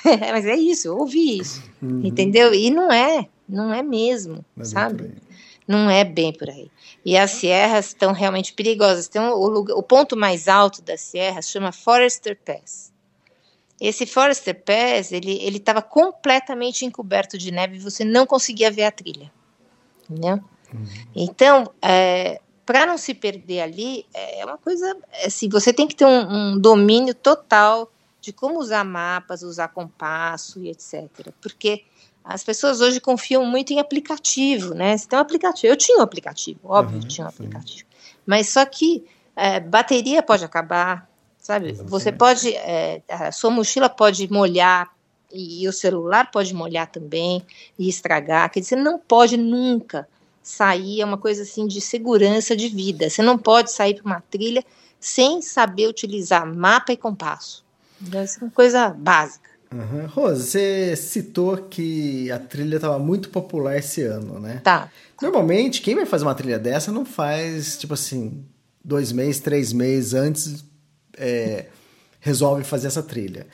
Mas 0.32 0.46
é 0.46 0.56
isso, 0.56 0.90
eu 0.90 0.98
ouvi 1.00 1.40
isso, 1.40 1.64
uhum. 1.82 2.02
entendeu? 2.04 2.54
E 2.54 2.70
não 2.70 2.92
é, 2.92 3.28
não 3.50 3.74
é 3.74 3.82
mesmo, 3.82 4.46
é 4.60 4.64
sabe? 4.64 5.16
Não 5.68 5.90
é 5.90 6.04
bem 6.04 6.32
por 6.32 6.48
aí. 6.48 6.70
E 7.04 7.18
as 7.18 7.32
serras 7.32 7.88
estão 7.88 8.14
realmente 8.14 8.54
perigosas. 8.54 9.08
Então, 9.08 9.34
o, 9.34 9.48
lugar, 9.48 9.76
o 9.76 9.82
ponto 9.82 10.16
mais 10.16 10.48
alto 10.48 10.80
das 10.84 11.02
serras 11.02 11.50
chama 11.50 11.72
Forester 11.72 12.38
Pass. 12.46 12.94
Esse 13.82 14.06
Forester 14.06 14.62
Pass, 14.64 15.12
ele 15.12 15.58
estava 15.58 15.82
completamente 15.82 16.86
encoberto 16.86 17.36
de 17.36 17.52
neve 17.52 17.78
e 17.78 17.80
você 17.80 18.06
não 18.06 18.28
conseguia 18.28 18.70
ver 18.70 18.84
a 18.84 18.92
trilha. 18.92 19.32
Entendeu? 20.10 20.40
Uhum. 20.74 20.86
Então, 21.16 21.72
é, 21.82 22.40
para 22.66 22.86
não 22.86 22.98
se 22.98 23.14
perder 23.14 23.62
ali, 23.62 24.06
é 24.14 24.44
uma 24.44 24.58
coisa 24.58 24.98
assim, 25.24 25.48
você 25.48 25.72
tem 25.72 25.88
que 25.88 25.96
ter 25.96 26.06
um, 26.06 26.54
um, 26.54 26.60
domínio 26.60 27.14
total 27.14 27.92
de 28.20 28.34
como 28.34 28.60
usar 28.60 28.84
mapas, 28.84 29.44
usar 29.44 29.68
compasso 29.68 30.60
e 30.60 30.70
etc. 30.70 31.32
Porque 31.40 31.84
as 32.24 32.44
pessoas 32.44 32.82
hoje 32.82 33.00
confiam 33.00 33.46
muito 33.46 33.72
em 33.72 33.80
aplicativo, 33.80 34.74
né? 34.74 34.98
Você 34.98 35.08
tem 35.08 35.20
um 35.20 35.22
aplicativo. 35.22 35.72
Eu 35.72 35.78
tinha 35.78 36.00
um 36.00 36.02
aplicativo, 36.02 36.60
óbvio, 36.64 37.00
uhum, 37.00 37.08
tinha 37.08 37.26
um 37.26 37.30
aplicativo. 37.30 37.88
Mas 38.26 38.50
só 38.50 38.66
que 38.66 39.06
é, 39.36 39.60
bateria 39.60 40.24
pode 40.24 40.44
acabar, 40.44 41.08
sabe? 41.38 41.70
Exatamente. 41.70 41.92
Você 41.92 42.12
pode, 42.12 42.56
é, 42.56 43.04
a 43.08 43.32
sua 43.32 43.52
mochila 43.52 43.90
pode 43.90 44.32
molhar 44.32 44.95
e, 45.32 45.68
o 45.68 45.74
celular 45.74 46.32
pode 46.32 46.54
molhar 46.54 46.90
também 46.90 47.42
e 47.78 47.90
estragar. 47.90 48.50
Quer 48.52 48.60
dizer, 48.60 48.76
você 48.76 48.82
não 48.82 49.00
pode 49.00 49.38
nunca 49.38 50.08
sair 50.42 51.02
é 51.02 51.06
uma 51.06 51.18
coisa 51.18 51.42
assim 51.42 51.66
de 51.66 51.82
segurança 51.82 52.56
de 52.56 52.70
vida. 52.70 53.10
Você 53.10 53.22
não 53.24 53.38
pode 53.38 53.72
sair 53.72 53.96
para 53.96 54.06
uma 54.06 54.22
trilha 54.30 54.64
sem 55.00 55.42
saber 55.42 55.88
utilizar 55.88 56.46
mapa 56.46 56.94
e 56.94 56.98
compasso. 56.98 57.66
Essa 58.14 58.40
é 58.40 58.44
uma 58.44 58.52
coisa 58.52 58.90
básica. 58.90 59.50
Uhum. 59.74 60.06
Rose, 60.06 60.44
você 60.44 60.96
citou 60.96 61.58
que 61.58 62.32
a 62.32 62.40
trilha 62.40 62.76
estava 62.76 63.00
muito 63.00 63.30
popular 63.30 63.78
esse 63.78 64.04
ano, 64.04 64.40
né? 64.40 64.62
Tá. 64.64 64.90
Normalmente, 65.22 65.82
quem 65.82 65.96
vai 65.96 66.06
fazer 66.06 66.24
uma 66.24 66.36
trilha 66.36 66.60
dessa 66.60 66.92
não 66.92 67.06
faz, 67.06 67.78
tipo 67.78 67.94
assim, 67.94 68.46
dois 68.84 69.12
meses, 69.12 69.42
três 69.42 69.74
meses 69.74 70.14
antes, 70.14 70.64
é, 71.18 71.66
resolve 72.20 72.64
fazer 72.64 72.88
essa 72.88 73.04
trilha. 73.04 73.48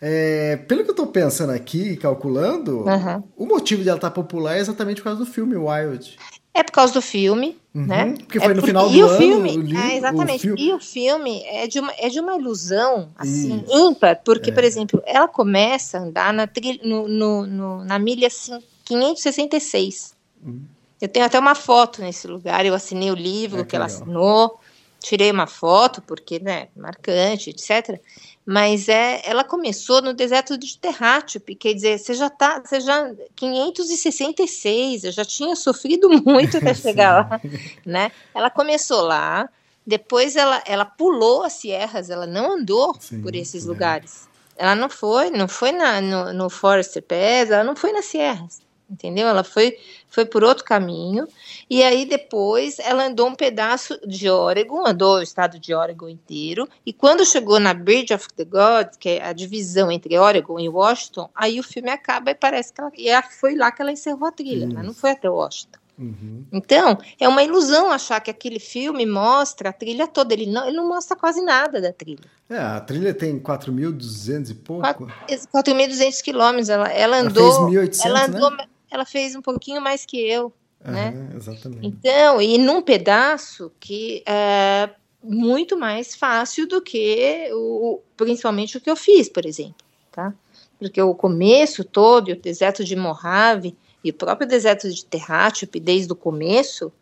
É, 0.00 0.56
pelo 0.68 0.84
que 0.84 0.90
eu 0.90 0.94
tô 0.94 1.06
pensando 1.06 1.50
aqui, 1.50 1.96
calculando, 1.96 2.80
Uhum. 2.80 3.22
o 3.36 3.46
motivo 3.46 3.82
de 3.82 3.88
ela 3.88 3.96
estar 3.98 4.10
popular 4.10 4.56
é 4.56 4.60
exatamente 4.60 4.98
por 5.00 5.04
causa 5.04 5.20
do 5.20 5.26
filme 5.26 5.56
Wild. 5.56 6.16
É 6.52 6.62
por 6.62 6.72
causa 6.72 6.92
do 6.92 7.02
filme, 7.02 7.56
Uhum, 7.74 7.86
né? 7.86 8.14
porque 8.18 8.38
foi 8.38 8.52
É 8.52 8.54
no 8.54 8.60
por- 8.60 8.66
final 8.66 8.88
e 8.90 8.92
do 8.92 9.00
o 9.06 9.08
ano, 9.08 9.16
Filme, 9.18 9.56
o 9.58 9.60
li- 9.60 9.76
é, 9.76 9.96
exatamente. 9.96 10.36
o 10.36 10.40
filme- 10.40 10.62
E 10.62 10.72
o 10.72 10.78
filme 10.80 11.42
é 11.46 11.66
de 11.66 11.80
uma, 11.80 11.92
é 11.98 12.08
de 12.08 12.20
uma 12.20 12.36
ilusão, 12.36 13.08
assim, 13.16 13.56
Isso. 13.64 13.72
É. 13.74 13.78
ímpar, 13.80 14.20
porque, 14.24 14.52
por 14.52 14.62
exemplo, 14.62 15.02
ela 15.06 15.26
começa 15.26 15.98
a 15.98 16.02
andar 16.02 16.32
na, 16.32 16.46
trilha, 16.46 16.78
no, 16.84 17.08
no- 17.08 17.46
no- 17.46 17.84
na 17.84 17.98
milha 17.98 18.28
assim, 18.28 18.58
566. 18.84 20.14
Uhum. 20.44 20.60
Eu 21.00 21.08
tenho 21.08 21.26
até 21.26 21.38
uma 21.38 21.54
foto 21.54 22.00
nesse 22.00 22.26
lugar, 22.26 22.64
eu 22.64 22.74
assinei 22.74 23.10
o 23.10 23.14
livro 23.14 23.60
Ah, 23.60 23.64
que, 23.64 23.70
que 23.70 23.76
ela 23.76 23.86
legal. 23.86 24.02
assinou, 24.02 24.60
tirei 25.04 25.30
uma 25.30 25.46
foto, 25.46 26.00
porque, 26.00 26.38
né, 26.38 26.68
marcante, 26.74 27.50
etc. 27.50 28.00
Mas 28.44 28.88
é, 28.88 29.20
ela 29.24 29.44
começou 29.44 30.00
no 30.00 30.14
deserto 30.14 30.56
de 30.56 30.78
Terrátipe, 30.78 31.54
quer 31.54 31.74
dizer, 31.74 31.98
você 31.98 32.14
já 32.14 32.30
tá, 32.30 32.62
você 32.64 32.80
já 32.80 33.12
566, 33.36 35.04
eu 35.04 35.12
já 35.12 35.24
tinha 35.24 35.54
sofrido 35.54 36.08
muito 36.24 36.56
até 36.56 36.72
chegar 36.72 37.30
lá, 37.30 37.40
né? 37.84 38.10
Ela 38.34 38.48
começou 38.48 39.02
lá, 39.02 39.48
depois 39.86 40.36
ela, 40.36 40.62
ela 40.66 40.86
pulou 40.86 41.42
as 41.42 41.52
sierras, 41.52 42.08
ela 42.08 42.26
não 42.26 42.52
andou 42.52 42.96
Sim, 42.98 43.20
por 43.20 43.34
esses 43.34 43.66
é. 43.66 43.68
lugares. 43.68 44.26
Ela 44.56 44.74
não 44.74 44.88
foi, 44.88 45.30
não 45.30 45.48
foi 45.48 45.72
na, 45.72 46.00
no, 46.00 46.32
no 46.32 46.48
Forester 46.48 47.02
Pass, 47.02 47.50
ela 47.50 47.64
não 47.64 47.76
foi 47.76 47.92
nas 47.92 48.06
sierras, 48.06 48.62
entendeu? 48.90 49.26
Ela 49.26 49.42
foi, 49.44 49.76
foi 50.08 50.24
por 50.24 50.44
outro 50.44 50.64
caminho, 50.64 51.26
e 51.68 51.82
aí 51.82 52.04
depois 52.06 52.78
ela 52.78 53.06
andou 53.06 53.28
um 53.28 53.34
pedaço 53.34 53.98
de 54.06 54.28
Oregon, 54.28 54.86
andou 54.86 55.16
o 55.18 55.22
estado 55.22 55.58
de 55.58 55.74
Oregon 55.74 56.08
inteiro, 56.08 56.68
e 56.84 56.92
quando 56.92 57.24
chegou 57.24 57.58
na 57.58 57.72
Bridge 57.74 58.12
of 58.14 58.28
the 58.36 58.44
Gods, 58.44 58.96
que 58.98 59.08
é 59.10 59.24
a 59.24 59.32
divisão 59.32 59.90
entre 59.90 60.18
Oregon 60.18 60.58
e 60.60 60.68
Washington, 60.68 61.28
aí 61.34 61.58
o 61.58 61.62
filme 61.64 61.90
acaba 61.90 62.30
e 62.30 62.34
parece 62.34 62.72
que 62.72 62.80
ela, 62.80 62.92
e 62.96 63.22
foi 63.34 63.54
lá 63.54 63.72
que 63.72 63.82
ela 63.82 63.92
encerrou 63.92 64.28
a 64.28 64.32
trilha, 64.32 64.68
mas 64.72 64.84
não 64.84 64.94
foi 64.94 65.10
até 65.10 65.28
Washington. 65.28 65.78
Uhum. 65.96 66.44
Então, 66.52 66.98
é 67.20 67.28
uma 67.28 67.44
ilusão 67.44 67.88
achar 67.92 68.18
que 68.20 68.28
aquele 68.28 68.58
filme 68.58 69.06
mostra 69.06 69.68
a 69.68 69.72
trilha 69.72 70.08
toda. 70.08 70.34
Ele 70.34 70.46
não, 70.46 70.66
ele 70.66 70.76
não 70.76 70.88
mostra 70.88 71.16
quase 71.16 71.40
nada 71.40 71.80
da 71.80 71.92
trilha. 71.92 72.24
É, 72.50 72.58
a 72.58 72.80
trilha 72.80 73.14
tem 73.14 73.38
4.200 73.38 74.50
e 74.50 74.54
pouco. 74.54 74.82
Quatro- 74.82 75.06
4.200 75.54 76.20
quilômetros. 76.20 76.68
Ela, 76.68 76.88
ela 76.88 77.18
Ela 77.18 77.28
andou. 77.28 77.70
fez 77.70 77.86
1.800, 77.90 78.06
ela 78.06 78.24
andou, 78.26 78.50
né? 78.50 78.66
Ela 78.94 79.04
fez 79.04 79.34
um 79.34 79.42
pouquinho 79.42 79.80
mais 79.80 80.06
que 80.06 80.18
eu, 80.18 80.52
né? 80.84 81.08
Aham, 81.08 81.36
exatamente. 81.36 81.86
Então, 81.86 82.40
e 82.40 82.56
num 82.58 82.80
pedaço 82.80 83.72
que 83.80 84.22
é 84.24 84.88
muito 85.22 85.76
mais 85.76 86.14
fácil 86.14 86.68
do 86.68 86.80
que 86.80 87.48
o, 87.52 88.00
principalmente 88.16 88.76
o 88.76 88.80
que 88.80 88.88
eu 88.90 88.94
fiz, 88.96 89.28
por 89.28 89.44
exemplo, 89.44 89.74
tá? 90.12 90.32
Porque 90.78 91.00
o 91.02 91.14
começo 91.14 91.82
todo, 91.82 92.30
o 92.30 92.36
deserto 92.36 92.84
de 92.84 92.94
Mojave 92.94 93.76
e 94.04 94.10
o 94.10 94.14
próprio 94.14 94.46
deserto 94.46 94.88
de 94.88 95.04
Terrátipe, 95.04 95.80
desde 95.80 96.12
o 96.12 96.16
começo, 96.16 96.92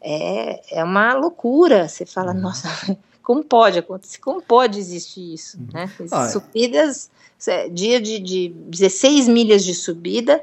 é, 0.00 0.78
é 0.78 0.84
uma 0.84 1.14
loucura. 1.14 1.88
Você 1.88 2.06
fala, 2.06 2.32
Uhum. 2.32 2.40
nossa, 2.40 2.68
como 3.22 3.42
pode 3.44 3.78
acontecer? 3.78 4.18
Como 4.18 4.40
pode 4.40 4.78
existir 4.78 5.34
isso? 5.34 5.58
Né? 5.72 5.90
Ah. 6.12 6.28
Subidas, 6.28 7.10
é, 7.46 7.68
dia 7.68 8.00
de, 8.00 8.18
de 8.20 8.48
16 8.48 9.28
milhas 9.28 9.64
de 9.64 9.74
subida, 9.74 10.42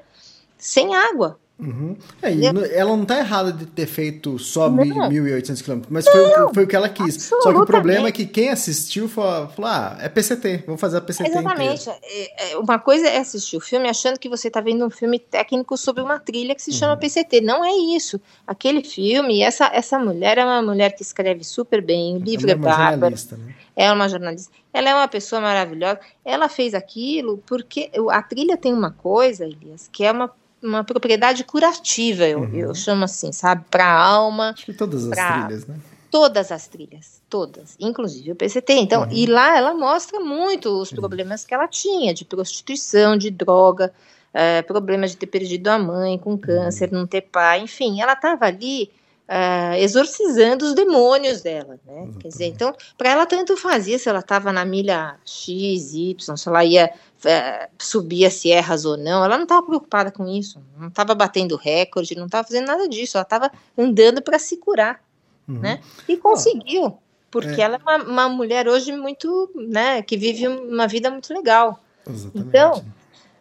sem 0.62 0.96
água. 0.96 1.38
Uhum. 1.60 1.96
É, 2.24 2.32
ela 2.76 2.98
não 2.98 3.06
tá 3.06 3.20
errada 3.20 3.52
de 3.54 3.68
ter 3.68 3.86
feito 3.86 4.40
só 4.40 4.68
Não. 4.68 4.84
1.800 4.84 5.62
quilômetros, 5.62 5.92
mas 5.94 6.08
foi, 6.08 6.20
o 6.26 6.48
que- 6.48 6.54
foi 6.56 6.64
o 6.64 6.68
que 6.68 6.76
ela 6.76 6.90
quis. 6.90 7.22
Só 7.22 7.52
que 7.54 7.60
o 7.60 7.66
problema 7.68 8.08
é 8.08 8.12
que 8.12 8.26
quem 8.26 8.50
assistiu 8.50 9.08
falou, 9.08 9.48
falou, 9.50 9.70
ah, 9.70 9.96
é 10.02 10.10
PCT, 10.10 10.64
vamos 10.66 10.82
fazer 10.82 10.98
a 10.98 11.02
PCT 11.02 11.30
Exatamente. 11.30 11.82
inteira. 11.88 12.00
É, 12.02 12.54
é, 12.54 12.58
Uma 12.58 12.80
coisa 12.80 13.08
é 13.08 13.20
assistir 13.20 13.58
o 13.58 13.60
filme 13.60 13.88
achando 13.88 14.18
que 14.18 14.28
você 14.28 14.48
está 14.48 14.60
vendo 14.60 14.84
um 14.84 14.90
filme 14.90 15.20
técnico 15.20 15.78
sobre 15.78 16.02
uma 16.02 16.20
trilha 16.20 16.56
que 16.56 16.64
se 16.64 16.72
Uhum. 16.72 16.78
chama 16.78 16.98
PCT. 16.98 17.42
Não 17.42 17.64
é 17.64 17.72
isso. 17.96 18.20
Aquele 18.48 18.84
filme, 18.84 19.44
essa, 19.44 19.70
essa 19.72 20.00
mulher 20.00 20.40
é 20.40 20.44
uma 20.44 20.64
mulher 20.64 20.96
que 20.96 21.04
escreve 21.04 21.44
super 21.44 21.80
bem, 21.80 22.16
o 22.16 22.20
livro 22.20 22.50
é, 22.50 22.54
Ela 22.54 22.54
é 22.54 22.56
uma 22.56 22.70
bárbaro, 22.70 22.92
jornalista, 23.02 23.38
né? 23.38 23.56
é 23.76 23.92
uma 23.92 24.10
jornalista. 24.10 24.52
Ela 24.74 24.90
é 24.90 24.96
uma 24.96 25.08
pessoa 25.08 25.40
maravilhosa. 25.40 26.00
Ela 26.26 26.50
fez 26.50 26.74
aquilo 26.74 27.38
porque 27.46 27.92
a 28.10 28.24
trilha 28.24 28.58
tem 28.58 28.74
uma 28.74 28.90
coisa, 28.90 29.46
Elias, 29.46 29.88
que 29.92 30.04
é 30.04 30.12
uma, 30.12 30.32
uma 30.62 30.84
propriedade 30.84 31.44
curativa, 31.44 32.26
eu, 32.28 32.40
Uhum. 32.42 32.56
eu 32.56 32.76
chamo 32.76 33.04
assim, 33.06 33.32
sabe? 33.32 33.66
Para 33.70 33.86
a 33.86 34.04
alma, 34.06 34.52
Acho 34.56 34.66
que 34.66 34.74
todas 34.74 35.04
as 35.06 35.10
Pra- 35.10 35.34
trilhas, 35.46 35.66
né? 35.68 35.76
todas 36.10 36.52
as 36.52 36.68
trilhas, 36.68 37.22
todas, 37.30 37.76
inclusive 37.80 38.32
o 38.32 38.36
PCT. 38.36 38.74
Então, 38.74 39.04
Uhum. 39.04 39.08
e 39.12 39.26
lá 39.26 39.58
ela 39.58 39.74
mostra 39.74 40.20
muito 40.20 40.70
os 40.82 40.92
problemas 40.92 41.46
que 41.46 41.54
ela 41.54 41.68
tinha 41.68 42.14
de 42.14 42.26
prostituição, 42.26 43.16
de 43.18 43.32
droga, 43.32 43.94
eh, 44.34 44.62
problemas 44.64 45.12
de 45.12 45.18
ter 45.18 45.28
perdido 45.28 45.68
a 45.70 45.80
mãe 45.80 46.18
com 46.18 46.38
câncer, 46.38 46.92
não 46.92 47.08
ter 47.08 47.22
pai, 47.22 47.62
enfim, 47.62 48.02
ela 48.02 48.14
estava 48.14 48.46
ali 48.46 48.92
ah, 49.34 49.80
exorcizando 49.80 50.66
os 50.66 50.74
demônios 50.74 51.42
dela, 51.42 51.80
né? 51.86 52.10
Quer 52.20 52.28
dizer, 52.28 52.46
então, 52.48 52.76
para 52.98 53.12
ela 53.12 53.26
tanto 53.26 53.56
fazia 53.56 53.98
se 53.98 54.10
ela 54.10 54.20
estava 54.20 54.52
na 54.52 54.66
milha 54.66 55.16
X, 55.26 55.94
Y, 55.94 56.36
se 56.36 56.50
ela 56.50 56.66
ia 56.66 56.92
eh, 57.24 57.70
subir 57.80 58.26
as 58.26 58.34
sierras 58.34 58.84
ou 58.84 58.98
não, 58.98 59.24
ela 59.24 59.38
não 59.38 59.44
estava 59.44 59.66
preocupada 59.66 60.12
com 60.12 60.28
isso, 60.28 60.62
não 60.78 60.90
estava 60.90 61.16
batendo 61.16 61.56
recorde, 61.56 62.14
não 62.14 62.26
estava 62.26 62.46
fazendo 62.46 62.68
nada 62.68 62.90
disso, 62.90 63.16
ela 63.16 63.24
estava 63.24 63.50
andando 63.78 64.22
para 64.22 64.38
se 64.38 64.58
curar 64.58 65.02
Uhum. 65.48 65.60
né? 65.60 65.80
E 66.08 66.18
conseguiu, 66.18 66.98
porque 67.32 67.62
É. 67.62 67.64
ela 67.64 67.78
é 67.78 67.80
uma, 67.82 68.04
uma 68.04 68.30
mulher 68.30 68.68
hoje 68.68 68.92
muito, 68.92 69.50
né, 69.56 70.02
que 70.02 70.18
vive 70.18 70.48
uma 70.48 70.88
vida 70.88 71.10
muito 71.10 71.34
legal. 71.34 71.80
Exatamente. 72.08 72.48
Então, 72.48 72.86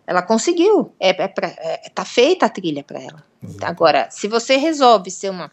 Ela 0.06 0.22
conseguiu, 0.22 0.92
é, 0.98 1.10
é, 1.10 1.28
pra, 1.28 1.48
é 1.48 1.88
tá 1.94 2.04
feita 2.04 2.46
a 2.46 2.48
trilha 2.48 2.82
para 2.82 3.00
ela. 3.00 3.22
Agora, 3.62 4.08
se 4.10 4.26
você 4.26 4.56
resolve 4.56 5.08
ser 5.08 5.30
uma 5.30 5.52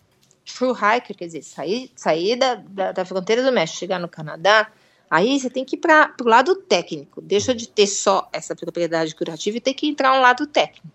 true 0.53 0.71
hiker, 0.71 1.15
quer 1.15 1.25
dizer, 1.25 1.43
sair, 1.43 1.91
sair 1.95 2.35
da, 2.35 2.55
da, 2.55 2.91
da 2.91 3.05
fronteira 3.05 3.43
do 3.43 3.51
México, 3.51 3.79
chegar 3.79 3.99
no 3.99 4.07
Canadá, 4.07 4.71
aí 5.09 5.39
você 5.39 5.49
tem 5.49 5.65
que 5.65 5.75
ir 5.75 5.79
para 5.79 6.13
o 6.21 6.27
lado 6.27 6.55
técnico. 6.55 7.21
Deixa 7.21 7.53
de 7.53 7.67
ter 7.67 7.87
só 7.87 8.29
essa 8.31 8.55
propriedade 8.55 9.13
curativa 9.15 9.57
e 9.57 9.61
tem 9.61 9.73
que 9.73 9.87
entrar 9.87 10.17
um 10.17 10.21
lado 10.21 10.47
técnico. 10.47 10.87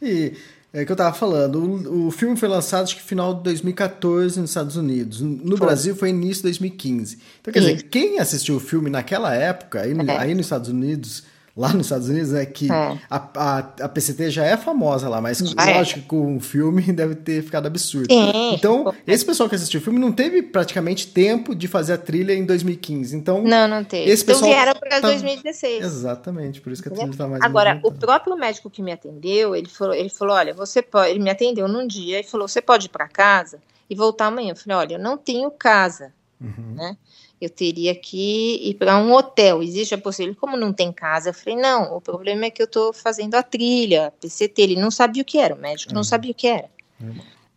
E 0.00 0.34
é 0.72 0.84
que 0.84 0.92
eu 0.92 0.96
tava 0.96 1.16
falando, 1.16 1.58
o, 1.58 2.08
o 2.08 2.10
filme 2.10 2.36
foi 2.36 2.48
lançado 2.48 2.84
acho 2.84 2.96
que 2.96 3.02
final 3.02 3.34
de 3.34 3.42
2014 3.44 4.38
nos 4.38 4.50
Estados 4.50 4.76
Unidos. 4.76 5.22
No 5.22 5.56
Foi. 5.56 5.66
Brasil 5.66 5.96
foi 5.96 6.10
início 6.10 6.36
de 6.36 6.42
2015. 6.42 7.18
Então, 7.40 7.52
quer 7.52 7.60
Isso. 7.60 7.74
dizer, 7.76 7.82
quem 7.88 8.18
assistiu 8.18 8.56
o 8.56 8.60
filme 8.60 8.90
naquela 8.90 9.34
época, 9.34 9.80
aí, 9.80 9.92
É. 9.92 10.18
aí 10.18 10.34
nos 10.34 10.46
Estados 10.46 10.68
Unidos, 10.68 11.24
lá 11.56 11.72
nos 11.72 11.86
Estados 11.86 12.08
Unidos, 12.10 12.34
é 12.34 12.44
que 12.44 12.70
É. 12.70 12.98
a, 13.08 13.16
a, 13.34 13.58
a 13.58 13.88
PCT 13.88 14.30
já 14.30 14.44
é 14.44 14.56
famosa 14.58 15.08
lá, 15.08 15.20
mas 15.22 15.38
Já 15.38 15.70
é. 15.70 15.78
lógico 15.78 16.00
que 16.00 16.06
com 16.06 16.36
o 16.36 16.40
filme 16.40 16.82
deve 16.92 17.14
ter 17.14 17.42
ficado 17.42 17.66
absurdo. 17.66 18.12
Sim. 18.12 18.52
Então, 18.54 18.92
esse 19.06 19.24
pessoal 19.24 19.48
que 19.48 19.54
assistiu 19.54 19.80
o 19.80 19.82
filme 19.82 19.98
não 19.98 20.12
teve 20.12 20.42
praticamente 20.42 21.06
tempo 21.06 21.54
de 21.54 21.66
fazer 21.66 21.94
a 21.94 21.98
trilha 21.98 22.34
em 22.34 22.44
2015. 22.44 23.16
Então, 23.16 23.42
Não, 23.42 23.66
não 23.66 23.82
teve. 23.82 24.10
Esse 24.10 24.22
então 24.22 24.34
pessoal 24.34 24.50
vieram 24.52 24.74
para 24.78 25.00
tá- 25.00 25.08
2016. 25.08 25.82
exatamente, 25.84 26.60
por 26.60 26.72
isso 26.72 26.82
que 26.82 26.88
a 26.88 26.92
trilha 26.92 27.06
Entendeu? 27.06 27.18
tá 27.26 27.30
mais 27.30 27.42
Agora, 27.42 27.80
o 27.82 27.90
próprio 27.92 28.36
médico 28.36 28.68
que 28.68 28.82
me 28.82 28.92
atendeu, 28.92 29.56
ele 29.56 29.68
falou, 29.68 29.94
ele 29.94 30.10
falou, 30.10 30.34
olha, 30.36 30.52
você 30.52 30.82
pode, 30.82 31.10
ele 31.10 31.20
me 31.20 31.30
atendeu 31.30 31.66
num 31.66 31.86
dia 31.86 32.20
e 32.20 32.22
falou, 32.24 32.46
você 32.46 32.60
pode 32.60 32.86
ir 32.86 32.90
para 32.90 33.08
casa 33.08 33.58
e 33.88 33.94
voltar 33.94 34.26
amanhã. 34.26 34.50
Eu 34.52 34.56
falei, 34.56 34.76
olha, 34.78 34.94
eu 34.96 34.98
não 35.00 35.16
tenho 35.16 35.50
casa, 35.50 36.12
Uhum. 36.38 36.74
né? 36.74 36.96
Eu 37.40 37.50
teria 37.50 37.94
que 37.94 38.68
ir 38.70 38.74
para 38.74 38.96
um 38.98 39.12
hotel. 39.12 39.62
Existe 39.62 39.94
a 39.94 39.98
possibilidade? 39.98 40.40
Como 40.40 40.56
não 40.56 40.72
tem 40.72 40.90
casa? 40.90 41.30
Eu 41.30 41.34
falei, 41.34 41.56
não. 41.56 41.94
O 41.94 42.00
problema 42.00 42.46
é 42.46 42.50
que 42.50 42.62
eu 42.62 42.66
estou 42.66 42.92
fazendo 42.92 43.34
a 43.34 43.42
trilha, 43.42 44.12
PCT. 44.20 44.62
Ele 44.62 44.76
não 44.76 44.90
sabia 44.90 45.22
o 45.22 45.24
que 45.24 45.38
era. 45.38 45.54
O 45.54 45.58
médico 45.58 45.92
não 45.92 46.02
sabia 46.02 46.32
o 46.32 46.34
que 46.34 46.46
era. 46.46 46.70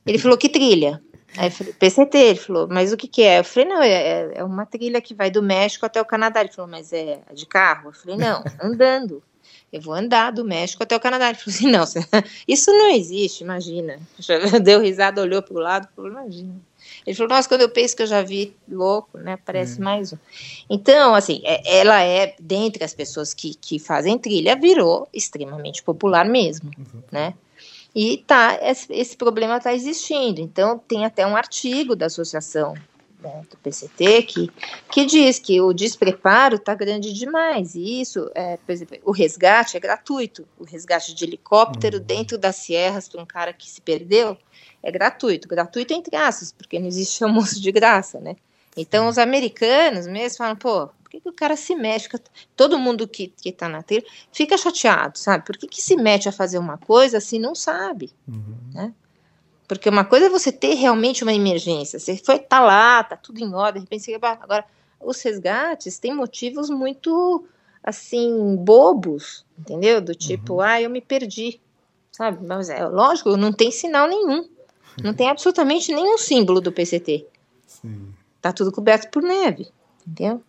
Ele 0.05 0.17
falou 0.17 0.37
que 0.37 0.49
trilha. 0.49 1.01
Aí 1.37 1.47
eu 1.47 1.51
falei, 1.51 1.73
PCT. 1.73 2.17
Ele 2.17 2.39
falou, 2.39 2.67
mas 2.69 2.91
o 2.91 2.97
que 2.97 3.07
que 3.07 3.21
é? 3.21 3.39
Eu 3.39 3.43
falei, 3.43 3.69
não, 3.69 3.81
é, 3.81 4.31
é 4.35 4.43
uma 4.43 4.65
trilha 4.65 4.99
que 4.99 5.13
vai 5.13 5.31
do 5.31 5.41
México 5.41 5.85
até 5.85 6.01
o 6.01 6.05
Canadá. 6.05 6.41
Ele 6.41 6.51
falou, 6.51 6.69
mas 6.69 6.91
é 6.91 7.21
de 7.33 7.45
carro? 7.45 7.89
Eu 7.89 7.93
falei, 7.93 8.17
não, 8.17 8.43
andando. 8.61 9.23
Eu 9.71 9.81
vou 9.81 9.93
andar 9.93 10.31
do 10.31 10.43
México 10.43 10.83
até 10.83 10.95
o 10.95 10.99
Canadá. 10.99 11.29
Ele 11.29 11.37
falou 11.37 11.55
assim, 11.55 11.71
não, 11.71 11.83
isso 12.47 12.71
não 12.71 12.89
existe, 12.89 13.43
imagina. 13.43 13.99
Deu 14.61 14.81
risada, 14.81 15.21
olhou 15.21 15.41
para 15.41 15.55
o 15.55 15.59
lado, 15.59 15.87
falou, 15.95 16.11
imagina. 16.11 16.55
Ele 17.05 17.15
falou, 17.15 17.29
nossa, 17.29 17.47
quando 17.47 17.61
eu 17.61 17.69
penso 17.69 17.95
que 17.95 18.03
eu 18.03 18.07
já 18.07 18.21
vi 18.21 18.55
louco, 18.67 19.17
né? 19.17 19.37
Parece 19.45 19.79
mais 19.79 20.13
um. 20.13 20.17
Então, 20.69 21.15
assim, 21.15 21.41
é- 21.43 21.79
ela 21.79 22.01
é, 22.01 22.35
dentre 22.39 22.83
as 22.83 22.93
pessoas 22.93 23.33
que, 23.33 23.55
que 23.55 23.79
fazem 23.79 24.17
trilha, 24.17 24.55
virou 24.55 25.07
extremamente 25.13 25.81
popular 25.83 26.25
mesmo, 26.25 26.71
né? 27.11 27.33
E 27.95 28.17
tá, 28.17 28.59
esse, 28.61 29.17
problema 29.17 29.57
está 29.57 29.73
existindo. 29.73 30.41
Então, 30.41 30.77
tem 30.77 31.05
até 31.05 31.25
um 31.25 31.35
artigo 31.35 31.95
da 31.95 32.05
Associação 32.05 32.75
né, 33.19 33.43
do 33.49 33.57
PCT 33.57 34.23
que, 34.23 34.49
que 34.91 35.05
diz 35.05 35.39
que 35.39 35.59
o 35.59 35.73
despreparo 35.73 36.55
está 36.55 36.73
grande 36.73 37.11
demais. 37.13 37.75
E 37.75 38.01
isso, 38.01 38.29
é, 38.33 38.57
por 38.57 38.71
exemplo, 38.71 38.97
o 39.03 39.11
resgate 39.11 39.75
é 39.75 39.79
gratuito. 39.79 40.47
O 40.57 40.63
resgate 40.63 41.13
de 41.13 41.25
helicóptero 41.25 41.97
uhum. 41.97 42.03
dentro 42.03 42.37
das 42.37 42.57
serras 42.57 43.09
para 43.09 43.21
um 43.21 43.25
cara 43.25 43.51
que 43.51 43.69
se 43.69 43.81
perdeu 43.81 44.37
é 44.81 44.91
gratuito. 44.91 45.47
Gratuito 45.47 45.93
entre 45.93 46.15
aspas, 46.15 46.51
porque 46.51 46.79
não 46.79 46.87
existe 46.87 47.21
almoço 47.23 47.61
de 47.61 47.71
graça, 47.71 48.19
né? 48.19 48.35
Então 48.77 49.07
os 49.07 49.17
americanos 49.17 50.07
mesmo 50.07 50.37
falam, 50.37 50.55
pô, 50.55 50.87
por 51.03 51.09
que, 51.09 51.19
que 51.19 51.29
o 51.29 51.33
cara 51.33 51.55
se 51.55 51.75
mexe? 51.75 52.07
Todo 52.55 52.77
mundo 52.77 53.07
que, 53.07 53.27
que 53.27 53.51
tá 53.51 53.67
na 53.67 53.81
trilha 53.81 54.05
fica 54.31 54.57
chateado, 54.57 55.17
sabe? 55.17 55.43
Por 55.43 55.57
que, 55.57 55.67
que 55.67 55.81
se 55.81 55.95
mete 55.95 56.29
a 56.29 56.31
fazer 56.31 56.59
uma 56.59 56.77
coisa 56.77 57.19
se 57.19 57.39
não 57.39 57.55
sabe, 57.55 58.11
uhum. 58.27 58.55
né? 58.73 58.93
Porque 59.67 59.89
uma 59.89 60.05
coisa 60.05 60.27
é 60.27 60.29
você 60.29 60.51
ter 60.51 60.75
realmente 60.75 61.23
uma 61.23 61.33
emergência. 61.33 61.99
Você 61.99 62.17
foi, 62.17 62.39
tá 62.39 62.59
lá, 62.59 63.03
tá 63.03 63.15
tudo 63.15 63.39
em 63.39 63.53
ordem, 63.53 63.81
de 63.81 63.85
repente 63.85 64.03
você 64.03 64.15
agora 64.15 64.65
os 64.99 65.21
resgates 65.21 65.97
têm 65.97 66.13
motivos 66.13 66.69
muito 66.69 67.45
assim 67.83 68.55
bobos, 68.55 69.45
entendeu? 69.57 70.01
Do 70.01 70.13
tipo, 70.13 70.55
uhum. 70.55 70.61
ah, 70.61 70.81
eu 70.81 70.89
me 70.89 71.01
perdi, 71.01 71.59
sabe? 72.11 72.45
Mas 72.45 72.69
é 72.69 72.85
lógico, 72.85 73.37
não 73.37 73.53
tem 73.53 73.71
sinal 73.71 74.07
nenhum, 74.07 74.47
não 75.03 75.13
tem 75.13 75.29
absolutamente 75.29 75.93
nenhum 75.93 76.17
símbolo 76.17 76.61
do 76.61 76.71
PCT. 76.71 77.25
Sim. 77.67 78.13
Tá 78.41 78.53
tudo 78.53 78.71
coberto 78.71 79.09
por 79.11 79.21
neve, 79.21 79.67
entendeu? 80.05 80.41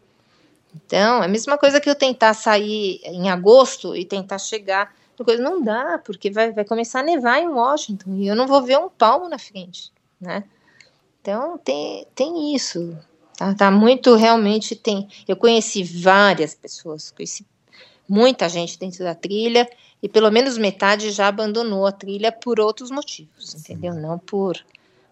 Então, 0.75 1.23
é 1.23 1.27
a 1.27 1.29
mesma 1.29 1.59
coisa 1.59 1.81
que 1.81 1.91
eu 1.91 1.95
tentar 1.95 2.35
sair 2.35 3.01
em 3.05 3.29
agosto 3.29 3.97
e 3.97 4.05
tentar 4.05 4.39
chegar 4.39 4.95
coisa 5.25 5.43
não 5.43 5.63
dá, 5.63 6.01
porque 6.05 6.31
vai, 6.31 6.53
vai 6.53 6.65
começar 6.65 7.01
a 7.01 7.03
nevar 7.03 7.41
em 7.41 7.49
Washington 7.49 8.15
e 8.17 8.27
eu 8.27 8.37
não 8.37 8.47
vou 8.47 8.63
ver 8.63 8.79
um 8.79 8.89
palmo 8.89 9.29
na 9.29 9.39
frente, 9.39 9.93
né? 10.21 10.45
Então 11.21 11.59
tem, 11.59 12.07
tem 12.15 12.55
isso. 12.55 12.97
Tá, 13.37 13.55
tá 13.55 13.71
muito 13.71 14.15
realmente 14.15 14.75
tem. 14.75 15.09
Eu 15.27 15.37
conheci 15.37 15.83
várias 15.83 16.55
pessoas, 16.55 17.11
conheci 17.11 17.47
muita 18.09 18.49
gente 18.49 18.79
dentro 18.79 19.05
da 19.05 19.15
trilha 19.15 19.69
e 20.03 20.09
pelo 20.09 20.31
menos 20.31 20.57
metade 20.57 21.11
já 21.11 21.29
abandonou 21.29 21.87
a 21.87 21.93
trilha 21.93 22.33
por 22.33 22.59
outros 22.61 22.91
motivos, 22.91 23.55
entendeu? 23.55 23.95
Não 23.95 24.19
por 24.19 24.57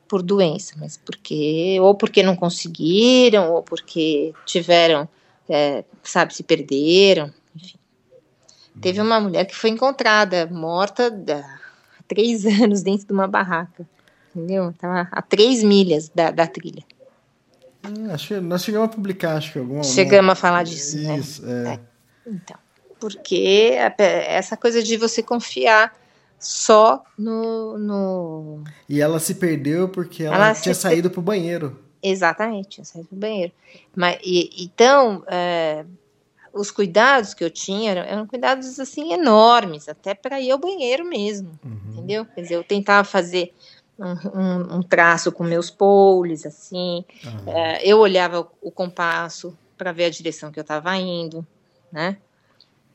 por 0.09 0.23
doença, 0.23 0.75
mas 0.79 0.97
porque 0.97 1.79
ou 1.83 1.95
porque 1.95 2.23
não 2.23 2.35
conseguiram 2.35 3.53
ou 3.53 3.63
porque 3.63 4.33
tiveram, 4.47 5.07
é, 5.47 5.85
sabe, 6.03 6.35
se 6.35 6.43
perderam, 6.43 7.31
Teve 8.81 9.01
uma 9.01 9.21
mulher 9.21 9.45
que 9.45 9.55
foi 9.55 9.71
encontrada 9.71 10.47
morta 10.47 11.09
há 11.09 12.03
três 12.07 12.45
anos 12.63 12.83
dentro 12.83 13.07
de 13.07 13.13
uma 13.13 13.27
barraca. 13.27 13.87
Entendeu? 14.35 14.73
Tava 14.79 15.09
a 15.11 15.23
três 15.23 15.65
milhas 15.65 16.09
da, 16.11 16.31
da 16.31 16.47
trilha. 16.47 16.85
É, 17.83 18.13
acho 18.13 18.29
que 18.29 18.41
nós 18.41 18.63
chegamos 18.63 18.89
a 18.89 18.93
publicar, 18.93 19.37
acho 19.37 19.53
que 19.53 19.59
alguma. 19.59 19.83
Chegamos 19.83 20.33
a 20.33 20.35
falar 20.35 20.63
disso, 20.65 20.99
né? 20.99 21.19
Isso, 21.19 21.45
né? 21.45 21.71
é. 21.71 21.75
é. 21.75 21.81
Então, 22.27 22.57
porque 23.01 23.75
essa 23.99 24.57
coisa 24.57 24.83
de 24.83 24.97
você 24.97 25.23
confiar 25.23 25.97
só 26.39 27.03
no, 27.19 27.79
no... 27.79 28.65
E 28.89 29.01
ela 29.01 29.19
se 29.19 29.35
perdeu 29.35 29.89
porque 29.89 30.25
ela, 30.25 30.37
ela 30.37 30.55
tinha 30.55 30.75
saído 30.75 31.11
para 31.11 31.21
o 31.21 31.23
banheiro. 31.23 31.79
Exatamente, 32.03 32.69
tinha 32.69 32.85
saído 32.85 33.09
para 33.09 33.17
o 33.17 33.19
banheiro. 33.19 33.53
Mas, 33.95 34.19
e, 34.23 34.65
então, 34.65 35.25
é, 35.27 35.85
os 36.53 36.71
cuidados 36.71 37.35
que 37.35 37.45
eu 37.45 37.51
tinha 37.51 37.93
eram, 37.93 38.27
cuidados 38.27 38.79
assim 38.79 39.13
enormes, 39.13 39.89
até 39.89 40.15
para 40.15 40.41
ir 40.41 40.51
ao 40.51 40.59
banheiro 40.59 41.05
mesmo, 41.05 41.59
uhum. 41.65 41.93
entendeu? 41.93 42.25
Quer 42.25 42.43
dizer, 42.43 42.55
eu 42.55 42.65
tentava 42.65 43.05
fazer 43.05 43.53
um, 43.99 44.39
um, 44.39 44.77
um 44.77 44.83
traço 44.83 45.33
com 45.33 45.43
meus 45.43 45.71
poles, 45.71 46.47
assim, 46.47 47.05
uhum. 47.25 47.53
é, 47.53 47.85
eu 47.85 47.99
olhava 47.99 48.41
o, 48.41 48.49
o 48.63 48.71
compasso 48.71 49.57
para 49.77 49.93
ver 49.93 50.05
a 50.05 50.11
direção 50.11 50.53
que 50.53 50.59
eu 50.59 50.63
estava 50.63 50.97
indo, 50.97 51.47
né? 51.91 52.17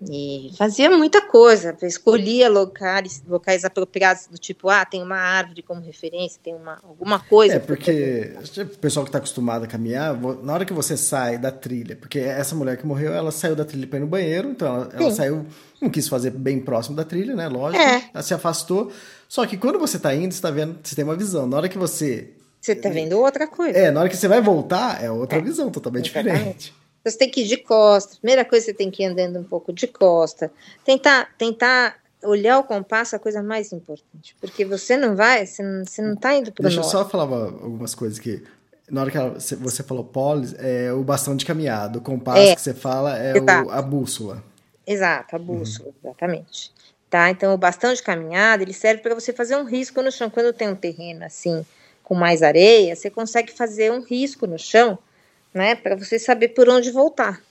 E 0.09 0.51
fazia 0.57 0.89
muita 0.89 1.21
coisa, 1.21 1.75
escolhia 1.83 2.49
locais, 2.49 3.23
locais 3.27 3.63
apropriados 3.63 4.27
do 4.27 4.37
tipo, 4.37 4.69
ah, 4.69 4.85
tem 4.85 5.01
uma 5.01 5.17
árvore 5.17 5.61
como 5.61 5.81
referência, 5.81 6.39
tem 6.43 6.53
uma, 6.53 6.79
alguma 6.83 7.19
coisa. 7.19 7.55
É, 7.55 7.59
porque 7.59 8.33
o 8.57 8.77
pessoal 8.77 9.05
que 9.05 9.09
está 9.09 9.19
acostumado 9.19 9.63
a 9.63 9.67
caminhar, 9.67 10.19
na 10.43 10.53
hora 10.53 10.65
que 10.65 10.73
você 10.73 10.97
sai 10.97 11.37
da 11.37 11.51
trilha, 11.51 11.95
porque 11.95 12.19
essa 12.19 12.55
mulher 12.55 12.77
que 12.77 12.85
morreu, 12.85 13.13
ela 13.13 13.31
saiu 13.31 13.55
da 13.55 13.65
trilha 13.65 13.87
para 13.87 13.99
ir 13.99 14.01
no 14.01 14.07
banheiro, 14.07 14.49
então 14.49 14.67
ela, 14.67 14.89
ela, 14.93 15.11
saiu, 15.11 15.45
não 15.81 15.89
quis 15.89 16.07
fazer 16.07 16.31
bem 16.31 16.59
próximo 16.59 16.95
da 16.95 17.03
trilha, 17.03 17.35
né, 17.35 17.47
lógico, 17.47 17.81
é. 17.81 18.03
ela 18.13 18.23
se 18.23 18.33
afastou, 18.33 18.91
só 19.29 19.45
que 19.45 19.57
quando 19.57 19.79
você 19.79 19.97
está 19.97 20.13
indo, 20.13 20.31
você 20.33 20.37
está 20.39 20.51
vendo, 20.51 20.77
você 20.83 20.95
tem 20.95 21.05
uma 21.05 21.15
visão, 21.15 21.47
na 21.47 21.57
hora 21.57 21.69
que 21.69 21.77
você... 21.77 22.31
Você 22.59 22.73
está 22.73 22.89
vendo 22.89 23.19
outra 23.19 23.45
coisa. 23.45 23.77
É, 23.77 23.91
na 23.91 23.99
hora 23.99 24.09
que 24.09 24.15
você 24.15 24.27
vai 24.27 24.41
voltar, 24.41 25.03
é 25.03 25.11
outra 25.11 25.37
é. 25.37 25.41
visão 25.41 25.69
totalmente 25.69 26.09
Exatamente. 26.09 26.37
diferente. 26.37 26.82
Você 27.03 27.17
tem 27.17 27.29
que 27.29 27.41
ir 27.41 27.47
de 27.47 27.57
costa. 27.57 28.15
Primeira 28.17 28.45
coisa, 28.45 28.65
você 28.65 28.73
tem 28.73 28.89
que 28.89 29.03
ir 29.03 29.07
andando 29.07 29.39
um 29.39 29.43
pouco 29.43 29.73
de 29.73 29.87
costa. 29.87 30.51
Tentar, 30.85 31.29
tentar 31.37 31.97
olhar 32.23 32.59
o 32.59 32.63
compasso 32.63 33.15
é 33.15 33.17
a 33.17 33.19
coisa 33.19 33.43
mais 33.43 33.73
importante. 33.73 34.35
Porque 34.39 34.63
você 34.63 34.95
não 34.95 35.15
vai, 35.15 35.45
você 35.45 35.61
não, 35.61 35.85
você 35.85 36.01
não 36.01 36.15
tá 36.15 36.33
indo 36.33 36.51
para 36.51 36.61
o 36.61 36.63
Deixa 36.63 36.79
eu 36.79 36.83
só 36.83 37.07
falar 37.07 37.23
algumas 37.23 37.93
coisas 37.93 38.19
que. 38.19 38.43
Na 38.89 39.01
hora 39.01 39.11
que 39.11 39.17
ela, 39.17 39.37
você 39.59 39.81
falou 39.81 40.03
polis, 40.03 40.53
é 40.59 40.91
o 40.91 41.03
bastão 41.03 41.35
de 41.35 41.45
caminhada. 41.45 41.97
O 41.97 42.01
compasso 42.01 42.39
é, 42.39 42.55
que 42.55 42.61
você 42.61 42.73
fala 42.73 43.17
é 43.17 43.33
o, 43.39 43.71
a 43.71 43.81
bússola. 43.81 44.43
Exato, 44.85 45.35
a 45.35 45.39
bússola, 45.39 45.89
uhum. 45.89 45.95
exatamente. 46.03 46.71
Tá? 47.09 47.29
Então, 47.29 47.53
o 47.53 47.57
bastão 47.57 47.93
de 47.93 48.03
caminhada, 48.03 48.61
ele 48.61 48.73
serve 48.73 49.01
para 49.01 49.15
você 49.15 49.31
fazer 49.31 49.55
um 49.55 49.63
risco 49.63 50.01
no 50.01 50.11
chão. 50.11 50.29
Quando 50.29 50.51
tem 50.51 50.67
um 50.67 50.75
terreno 50.75 51.23
assim, 51.23 51.65
com 52.03 52.13
mais 52.13 52.43
areia, 52.43 52.95
você 52.95 53.09
consegue 53.09 53.53
fazer 53.53 53.91
um 53.91 54.01
risco 54.01 54.45
no 54.45 54.59
chão 54.59 54.99
né? 55.53 55.75
Para 55.75 55.95
você 55.95 56.17
saber 56.17 56.49
por 56.49 56.67
onde 56.69 56.91
voltar, 56.91 57.41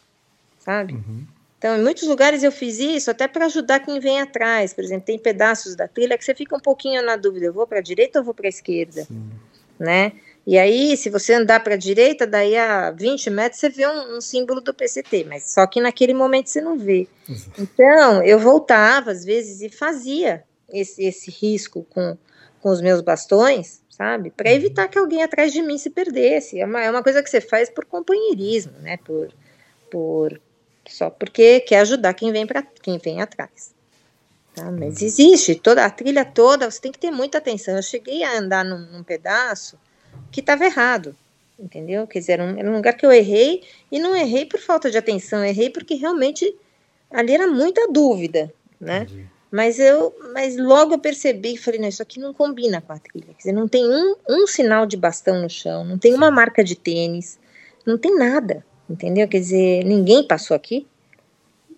sabe? 0.59 0.95
Uhum. 0.95 1.27
Então, 1.59 1.77
em 1.77 1.83
muitos 1.83 2.09
lugares 2.09 2.43
eu 2.43 2.51
fiz 2.51 2.81
isso 2.81 3.11
até 3.11 3.29
para 3.29 3.47
ajudar 3.47 3.79
quem 3.81 4.01
vem 4.01 4.21
atrás. 4.21 4.73
Por 4.73 4.83
exemplo, 4.83 5.07
tem 5.07 5.19
pedaços 5.19 5.77
da 5.77 5.87
trilha 5.87 6.19
que 6.19 6.25
você 6.25 6.35
fica 6.35 6.57
um 6.57 6.61
pouquinho 6.61 7.03
na 7.05 7.15
dúvida: 7.15 7.47
eu 7.47 7.53
vou 7.53 7.67
para 7.67 7.79
a 7.79 7.83
direita 7.83 8.19
ou 8.19 8.25
vou 8.25 8.35
para 8.35 8.47
a 8.47 8.49
esquerda? 8.49 9.05
Sim. 9.05 9.31
Né? 9.79 10.13
E 10.45 10.59
aí, 10.59 10.97
se 10.97 11.09
você 11.09 11.35
andar 11.35 11.63
para 11.63 11.75
a 11.75 11.79
direita, 11.79 12.27
daí 12.27 12.57
a 12.57 12.91
20 12.91 13.31
metros 13.31 13.61
você 13.61 13.69
vê 13.69 13.87
um, 13.87 14.17
um, 14.17 14.21
símbolo 14.21 14.61
do 14.61 14.75
PCT, 14.75 15.25
mas 15.29 15.53
só 15.53 15.65
que 15.67 15.81
naquele 15.81 16.13
momento 16.13 16.51
você 16.51 16.61
não 16.61 16.77
vê. 16.77 17.07
Então, 17.57 18.23
eu 18.25 18.41
voltava 18.41 19.13
às 19.13 19.25
vezes 19.25 19.61
e 19.61 19.69
fazia 19.69 20.43
esse, 20.69 21.05
esse 21.05 21.31
risco 21.31 21.87
com, 21.89 22.19
com 22.63 22.71
os 22.71 22.81
meus 22.81 23.01
bastões, 23.01 23.83
sabe? 23.91 24.31
Para 24.31 24.49
uhum. 24.49 24.57
evitar 24.57 24.89
que 24.89 24.97
alguém 24.97 25.23
atrás 25.23 25.53
de 25.53 25.61
mim 25.61 25.77
se 25.77 25.91
perdesse. 25.91 26.61
É 26.61 26.65
uma, 26.65 26.81
é 26.81 26.91
uma 26.91 27.03
coisa 27.03 27.23
que 27.23 27.29
você 27.29 27.41
faz 27.41 27.69
por 27.69 27.85
companheirismo, 27.85 28.73
né? 28.79 28.97
Por, 28.99 29.31
por 29.91 30.41
só 30.89 31.11
porque 31.11 31.61
quer 31.61 31.81
ajudar 31.81 32.15
quem 32.15 32.33
vem 32.33 32.47
para 32.47 32.63
quem 32.63 32.99
vem 32.99 33.21
atrás. 33.21 33.75
Tá? 34.55 34.71
Mas 34.71 35.01
uhum. 35.01 35.07
existe 35.07 35.57
toda 35.57 35.85
a 35.85 35.91
trilha 35.91 36.25
toda. 36.25 36.71
Você 36.71 36.81
tem 36.81 36.93
que 36.93 36.99
ter 36.99 37.11
muita 37.11 37.39
atenção. 37.39 37.75
Eu 37.77 37.83
cheguei 37.83 38.23
a 38.23 38.39
andar 38.39 38.65
num, 38.65 38.79
num 38.79 39.03
pedaço 39.03 39.77
que 40.31 40.41
estava 40.41 40.65
errado, 40.65 41.17
entendeu? 41.59 42.07
Quer 42.07 42.21
dizer, 42.21 42.33
era 42.33 42.45
um, 42.45 42.59
era 42.59 42.71
um 42.71 42.77
lugar 42.77 42.95
que 42.95 43.05
eu 43.05 43.11
errei 43.11 43.63
e 43.91 43.99
não 43.99 44.15
errei 44.15 44.47
por 44.47 44.61
falta 44.61 44.89
de 44.89 44.97
atenção. 44.97 45.45
Errei 45.45 45.69
porque 45.69 45.95
realmente 45.95 46.55
ali 47.11 47.35
era 47.35 47.49
muita 47.49 47.89
dúvida, 47.91 48.53
né? 48.81 49.03
Entendi. 49.03 49.32
Mas 49.53 49.79
eu, 49.79 50.15
mas 50.33 50.57
logo 50.57 50.95
eu 50.95 50.99
percebi 50.99 51.55
e 51.55 51.59
falei, 51.59 51.79
não, 51.79 51.89
isso 51.89 52.03
aqui 52.03 52.19
não 52.19 52.33
combina 52.33 52.81
com 52.81 52.95
a 52.95 52.99
trilha. 52.99 53.27
Quer 53.27 53.37
dizer, 53.37 53.53
não 53.53 53.69
tem 53.69 53.87
um, 53.87 54.17
um 54.27 54.47
sinal 54.47 54.87
de 54.87 54.97
bastão 54.97 55.43
no 55.43 55.51
chão, 55.51 55.85
não 55.85 55.99
tem 55.99 56.15
uma 56.15 56.31
marca 56.31 56.65
de 56.65 56.75
tênis, 56.75 57.39
não 57.87 57.99
tem 57.99 58.17
nada, 58.17 58.65
entendeu? 58.89 59.29
Quer 59.29 59.41
dizer, 59.41 59.85
ninguém 59.85 60.27
passou 60.27 60.55
aqui, 60.55 60.87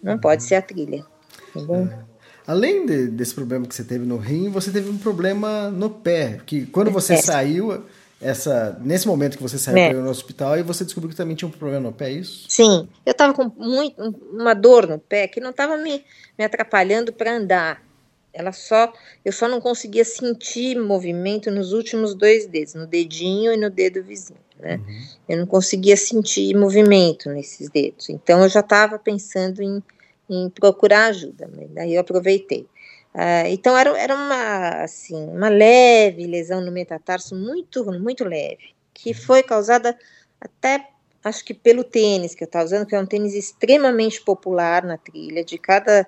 não 0.00 0.16
pode 0.16 0.44
ser 0.44 0.54
a 0.54 0.62
trilha, 0.62 1.04
entendeu? 1.48 1.88
É. 1.90 1.98
Além 2.46 2.87
de, 2.87 3.08
desse 3.08 3.34
problema 3.34 3.66
que 3.66 3.74
você 3.74 3.82
teve 3.82 4.04
no 4.06 4.18
rim, 4.18 4.50
você 4.50 4.70
teve 4.70 4.88
um 4.88 4.98
problema 4.98 5.68
no 5.70 5.90
pé, 5.90 6.40
que 6.46 6.66
quando 6.66 6.92
você 6.92 7.14
é. 7.14 7.16
saiu, 7.16 7.82
essa 8.24 8.78
nesse 8.80 9.06
momento 9.06 9.37
que 9.37 9.42
você 9.42 9.58
saiu 9.58 9.76
é. 9.76 9.92
no 9.92 10.08
hospital 10.08 10.58
e 10.58 10.62
você 10.62 10.84
descobriu 10.84 11.10
que 11.10 11.16
também 11.16 11.37
tinha 11.37 11.46
um 11.46 11.52
problema 11.52 11.80
no 11.82 11.92
pé, 11.92 12.08
é 12.08 12.12
isso? 12.12 12.46
Sim, 12.48 12.88
eu 13.04 13.12
estava 13.12 13.34
com 13.34 13.52
muito, 13.56 14.00
uma 14.32 14.54
dor 14.54 14.88
no 14.88 14.98
pé 14.98 15.28
que 15.28 15.40
não 15.40 15.50
estava 15.50 15.76
me, 15.76 16.02
me 16.38 16.44
atrapalhando 16.44 17.12
para 17.12 17.37
andar. 17.37 17.82
Ela 18.32 18.50
só, 18.50 18.92
eu 19.24 19.30
só 19.30 19.46
não 19.46 19.60
conseguia 19.60 20.04
sentir 20.04 20.76
movimento 20.76 21.50
nos 21.50 21.72
últimos 21.72 22.14
dois 22.14 22.46
dedos, 22.46 22.74
no 22.74 22.87
dedinho 22.87 23.52
e 23.52 23.56
no 23.56 23.70
dedo 23.70 24.02
vizinho, 24.02 24.40
né? 24.58 24.76
Uhum. 24.76 25.04
Eu 25.28 25.38
não 25.38 25.46
conseguia 25.46 25.96
sentir 25.96 26.56
movimento 26.56 27.28
nesses 27.28 27.68
dedos. 27.68 28.08
Então 28.08 28.42
eu 28.42 28.48
já 28.48 28.60
estava 28.60 28.98
pensando 28.98 29.62
em, 29.62 29.80
em 30.28 30.50
procurar 30.50 31.06
ajuda. 31.06 31.46
Né? 31.46 31.68
Daí 31.72 31.94
eu 31.94 32.00
aproveitei. 32.00 32.66
Uh, 33.14 33.46
então 33.46 33.77
era, 33.77 33.96
era 33.96 34.14
uma 34.14 34.83
assim 34.83 35.29
uma 35.29 35.48
leve 35.48 36.27
lesão 36.27 36.61
no 36.61 36.72
metatarso 36.72 37.37
muito 37.37 37.85
muito 38.00 38.24
leve 38.24 38.74
que 38.92 39.11
uhum. 39.11 39.14
foi 39.14 39.42
causada 39.42 39.96
até 40.40 40.88
acho 41.22 41.44
que 41.44 41.55
pelo 41.55 41.85
tênis 41.85 42.35
que 42.35 42.42
eu 42.42 42.46
estava 42.46 42.64
usando 42.64 42.87
que 42.87 42.94
é 42.96 42.98
um 42.98 43.07
tênis 43.07 43.35
extremamente 43.35 44.20
popular 44.20 44.83
na 44.83 44.98
trilha 44.98 45.44
de 45.44 45.57
cada 45.57 46.05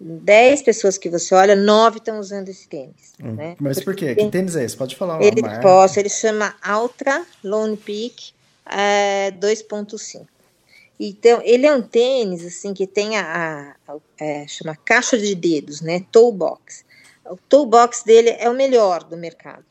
10 0.00 0.62
pessoas 0.62 0.96
que 0.96 1.10
você 1.10 1.34
olha, 1.34 1.54
9 1.54 1.98
estão 1.98 2.18
usando 2.18 2.48
esse 2.48 2.66
tênis. 2.66 3.12
Hum, 3.22 3.34
né? 3.34 3.54
Mas 3.60 3.84
por 3.84 3.94
quê? 3.94 4.14
Que 4.14 4.30
tênis 4.30 4.56
é 4.56 4.64
esse? 4.64 4.74
Pode 4.74 4.96
falar 4.96 5.22
Ele 5.22 5.42
posso, 5.60 6.00
ele 6.00 6.08
chama 6.08 6.54
Ultra 6.66 7.22
Lone 7.44 7.76
Peak 7.76 8.32
é 8.66 9.30
2.5. 9.32 10.26
Então, 11.02 11.40
ele 11.42 11.66
é 11.66 11.74
um 11.74 11.80
tênis, 11.80 12.44
assim, 12.44 12.74
que 12.74 12.86
tem 12.86 13.16
a, 13.16 13.74
a, 13.88 13.94
a 13.94 13.98
é, 14.20 14.46
chama 14.46 14.76
caixa 14.76 15.16
de 15.16 15.34
dedos, 15.34 15.80
né, 15.80 16.04
toe 16.12 16.30
box. 16.30 16.84
O 17.24 17.38
toe 17.48 17.66
box 17.66 18.04
dele 18.04 18.36
é 18.38 18.50
o 18.50 18.54
melhor 18.54 19.02
do 19.04 19.16
mercado, 19.16 19.64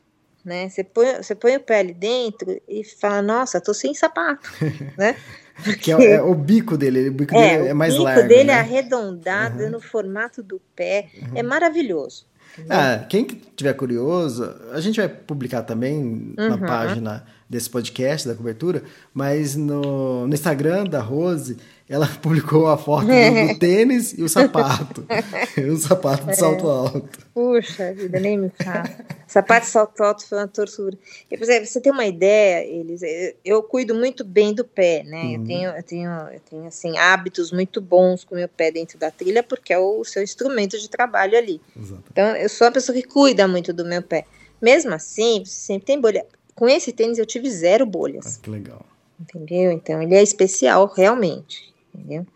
né, 0.44 0.68
você 0.68 0.82
põe, 0.82 1.14
você 1.14 1.36
põe 1.36 1.54
o 1.54 1.60
pé 1.60 1.78
ali 1.78 1.94
dentro 1.94 2.60
e 2.68 2.82
fala, 2.82 3.22
nossa, 3.22 3.60
tô 3.60 3.72
sem 3.72 3.94
sapato, 3.94 4.50
né. 4.98 5.14
Porque... 5.62 5.94
Que 5.94 6.02
é, 6.02 6.12
é, 6.14 6.22
o 6.22 6.34
bico 6.34 6.76
dele, 6.76 7.10
o 7.10 7.12
bico 7.12 7.36
é, 7.36 7.58
dele 7.58 7.68
é 7.68 7.74
mais 7.74 7.96
largo. 7.96 8.20
O 8.20 8.22
bico 8.22 8.28
dele 8.34 8.48
né? 8.48 8.54
é 8.54 8.56
arredondado 8.56 9.62
uhum. 9.62 9.70
no 9.70 9.80
formato 9.80 10.42
do 10.42 10.60
pé, 10.74 11.10
uhum. 11.14 11.36
é 11.36 11.42
maravilhoso. 11.44 12.26
Ah, 12.68 13.06
quem 13.08 13.24
tiver 13.54 13.74
curioso, 13.74 14.52
a 14.72 14.80
gente 14.80 14.98
vai 14.98 15.08
publicar 15.08 15.62
também 15.62 16.34
uhum. 16.36 16.48
na 16.48 16.58
página 16.58 17.24
desse 17.50 17.68
podcast, 17.68 18.28
da 18.28 18.34
cobertura, 18.36 18.84
mas 19.12 19.56
no, 19.56 20.24
no 20.24 20.32
Instagram 20.32 20.84
da 20.84 21.00
Rose, 21.00 21.56
ela 21.88 22.06
publicou 22.22 22.68
a 22.68 22.78
foto 22.78 23.06
do, 23.06 23.48
do 23.52 23.58
tênis 23.58 24.16
e 24.16 24.22
o 24.22 24.28
sapato. 24.28 25.04
o 25.58 25.76
sapato 25.76 26.28
de 26.28 26.36
salto 26.36 26.64
é. 26.64 26.70
alto. 26.70 27.18
Puxa 27.34 27.92
vida, 27.92 28.20
nem 28.20 28.38
me 28.38 28.52
fala. 28.62 28.88
sapato 29.26 29.66
de 29.66 29.72
salto 29.72 30.00
alto 30.00 30.28
foi 30.28 30.38
uma 30.38 30.46
tortura. 30.46 30.96
E, 31.28 31.36
por 31.36 31.42
exemplo, 31.42 31.66
você 31.66 31.80
tem 31.80 31.90
uma 31.90 32.06
ideia, 32.06 32.64
eles, 32.64 33.00
eu, 33.44 33.60
cuido 33.64 33.96
muito 33.96 34.24
bem 34.24 34.54
do 34.54 34.64
pé, 34.64 35.02
né? 35.02 35.22
Uhum. 35.24 35.32
Eu, 35.32 35.44
tenho, 35.44 35.70
eu, 35.70 35.82
tenho, 35.82 36.10
eu 36.10 36.40
tenho, 36.48 36.66
assim, 36.68 36.96
hábitos 36.98 37.50
muito 37.50 37.80
bons 37.80 38.22
com 38.22 38.36
o 38.36 38.38
meu 38.38 38.48
pé 38.48 38.70
dentro 38.70 38.96
da 38.96 39.10
trilha, 39.10 39.42
porque 39.42 39.72
é 39.72 39.78
o 39.78 40.04
seu 40.04 40.22
instrumento 40.22 40.78
de 40.78 40.88
trabalho 40.88 41.36
ali. 41.36 41.60
Exato. 41.76 42.04
Então, 42.12 42.36
eu 42.36 42.48
sou 42.48 42.68
uma 42.68 42.72
pessoa 42.72 42.94
que 42.94 43.02
cuida 43.02 43.48
muito 43.48 43.72
do 43.72 43.84
meu 43.84 44.02
pé. 44.02 44.24
Mesmo 44.62 44.94
assim, 44.94 45.42
sempre 45.44 45.86
tem 45.86 46.00
bolha. 46.00 46.24
Com 46.54 46.68
esse 46.68 46.92
tênis 46.92 47.18
eu 47.18 47.26
tive 47.26 47.50
zero 47.50 47.86
bolhas. 47.86 48.36
Ah, 48.36 48.40
que 48.42 48.50
legal. 48.50 48.84
Entendeu? 49.20 49.72
Então 49.72 50.02
ele 50.02 50.14
é 50.14 50.22
especial, 50.22 50.86
realmente. 50.86 51.72
Entendeu? 51.94 52.26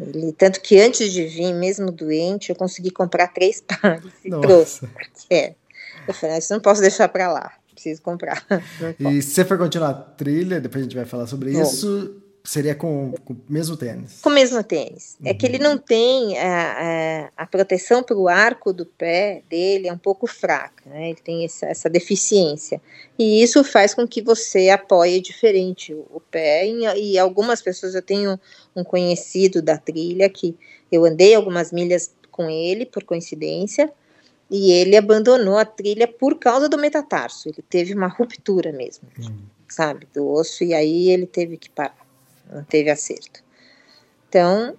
Ele, 0.00 0.32
tanto 0.32 0.60
que 0.60 0.80
antes 0.80 1.12
de 1.12 1.24
vir, 1.26 1.52
mesmo 1.52 1.90
doente, 1.92 2.50
eu 2.50 2.56
consegui 2.56 2.90
comprar 2.90 3.28
três 3.28 3.60
pares 3.66 4.12
e 4.24 4.28
Nossa. 4.28 4.46
trouxe. 4.46 4.88
É. 5.30 5.54
Eu 6.06 6.14
falei, 6.14 6.36
ah, 6.36 6.38
isso 6.38 6.52
não 6.52 6.60
posso 6.60 6.80
deixar 6.80 7.08
para 7.08 7.32
lá, 7.32 7.52
preciso 7.72 8.02
comprar. 8.02 8.44
E 8.98 9.22
se 9.22 9.30
você 9.30 9.44
for 9.44 9.56
continuar 9.56 9.90
a 9.90 9.94
trilha, 9.94 10.60
depois 10.60 10.82
a 10.82 10.84
gente 10.84 10.96
vai 10.96 11.04
falar 11.04 11.26
sobre 11.26 11.52
Bom. 11.52 11.62
isso, 11.62 12.21
Seria 12.44 12.74
com, 12.74 13.14
com 13.24 13.34
o 13.34 13.40
mesmo 13.48 13.76
tênis? 13.76 14.20
Com 14.20 14.28
o 14.28 14.32
mesmo 14.32 14.62
tênis. 14.64 15.16
Uhum. 15.20 15.28
É 15.28 15.34
que 15.34 15.46
ele 15.46 15.58
uhum. 15.58 15.62
não 15.62 15.78
tem 15.78 16.36
a, 16.38 17.28
a, 17.36 17.42
a 17.44 17.46
proteção 17.46 18.02
para 18.02 18.16
o 18.16 18.28
arco 18.28 18.72
do 18.72 18.84
pé 18.84 19.42
dele 19.48 19.86
é 19.86 19.92
um 19.92 19.98
pouco 19.98 20.26
fraca, 20.26 20.82
né? 20.86 21.10
Ele 21.10 21.20
tem 21.22 21.44
essa, 21.44 21.66
essa, 21.66 21.88
deficiência. 21.88 22.82
E 23.16 23.42
isso 23.42 23.62
faz 23.62 23.94
com 23.94 24.08
que 24.08 24.20
você 24.20 24.70
apoie 24.70 25.20
diferente 25.20 25.94
o, 25.94 26.04
o 26.12 26.20
pé. 26.20 26.66
E, 26.66 27.12
e, 27.12 27.18
algumas 27.18 27.62
pessoas, 27.62 27.94
eu 27.94 28.02
tenho 28.02 28.38
um 28.74 28.82
conhecido 28.82 29.62
da 29.62 29.78
trilha 29.78 30.28
que 30.28 30.56
eu 30.90 31.04
andei 31.04 31.36
algumas 31.36 31.70
milhas 31.70 32.12
com 32.32 32.50
ele, 32.50 32.84
por 32.84 33.04
coincidência, 33.04 33.92
e 34.50 34.72
ele 34.72 34.96
abandonou 34.96 35.58
a 35.58 35.64
trilha 35.64 36.08
por 36.08 36.38
causa 36.38 36.68
do 36.68 36.76
metatarso. 36.76 37.48
Ele 37.48 37.62
teve 37.70 37.94
uma 37.94 38.08
ruptura 38.08 38.72
mesmo, 38.72 39.06
uhum. 39.20 39.38
sabe, 39.68 40.08
do 40.12 40.28
osso, 40.28 40.64
e 40.64 40.74
aí 40.74 41.08
ele 41.08 41.26
teve 41.26 41.56
que 41.56 41.70
parar 41.70 42.01
não 42.52 42.64
teve 42.64 42.90
acerto. 42.90 43.42
Então, 44.28 44.76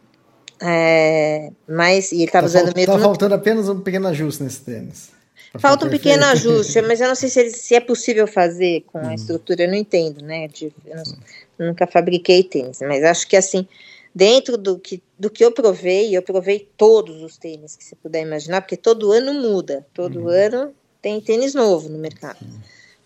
é, 0.62 1.52
mas 1.68 2.12
e 2.12 2.16
ele 2.16 2.24
estava 2.26 2.44
tá 2.44 2.48
usando 2.48 2.76
mesmo. 2.76 2.94
Está 2.94 3.00
faltando 3.00 3.36
apenas 3.36 3.68
um 3.70 3.80
pequeno 3.82 4.08
ajuste 4.08 4.44
nesse 4.44 4.62
tênis. 4.62 5.12
Falta 5.60 5.86
um 5.86 5.90
pequeno 5.90 6.26
ajuste, 6.26 6.82
mas 6.82 7.00
eu 7.00 7.08
não 7.08 7.16
sei 7.16 7.30
se, 7.30 7.40
ele, 7.40 7.52
se 7.52 7.76
é 7.76 7.80
possível 7.80 8.26
fazer 8.26 8.84
com 8.88 9.00
hum. 9.00 9.10
a 9.10 9.14
estrutura, 9.14 9.64
eu 9.64 9.68
não 9.68 9.76
entendo, 9.76 10.24
né? 10.24 10.48
De, 10.48 10.74
eu 10.86 10.96
não, 10.96 11.68
nunca 11.68 11.86
fabriquei 11.86 12.44
tênis, 12.44 12.80
mas 12.82 13.04
acho 13.04 13.28
que 13.28 13.36
assim, 13.36 13.68
dentro 14.16 14.58
do 14.58 14.80
que, 14.80 15.02
do 15.18 15.30
que 15.30 15.44
eu 15.44 15.52
provei, 15.52 16.16
eu 16.16 16.22
provei 16.22 16.68
todos 16.76 17.22
os 17.22 17.38
tênis 17.38 17.76
que 17.76 17.84
você 17.84 17.96
puder 17.96 18.22
imaginar, 18.22 18.62
porque 18.62 18.78
todo 18.78 19.12
ano 19.12 19.34
muda, 19.34 19.86
todo 19.94 20.24
hum. 20.24 20.28
ano 20.28 20.74
tem 21.02 21.20
tênis 21.22 21.54
novo 21.54 21.90
no 21.90 22.00
mercado. 22.00 22.40
Hum. 22.42 22.60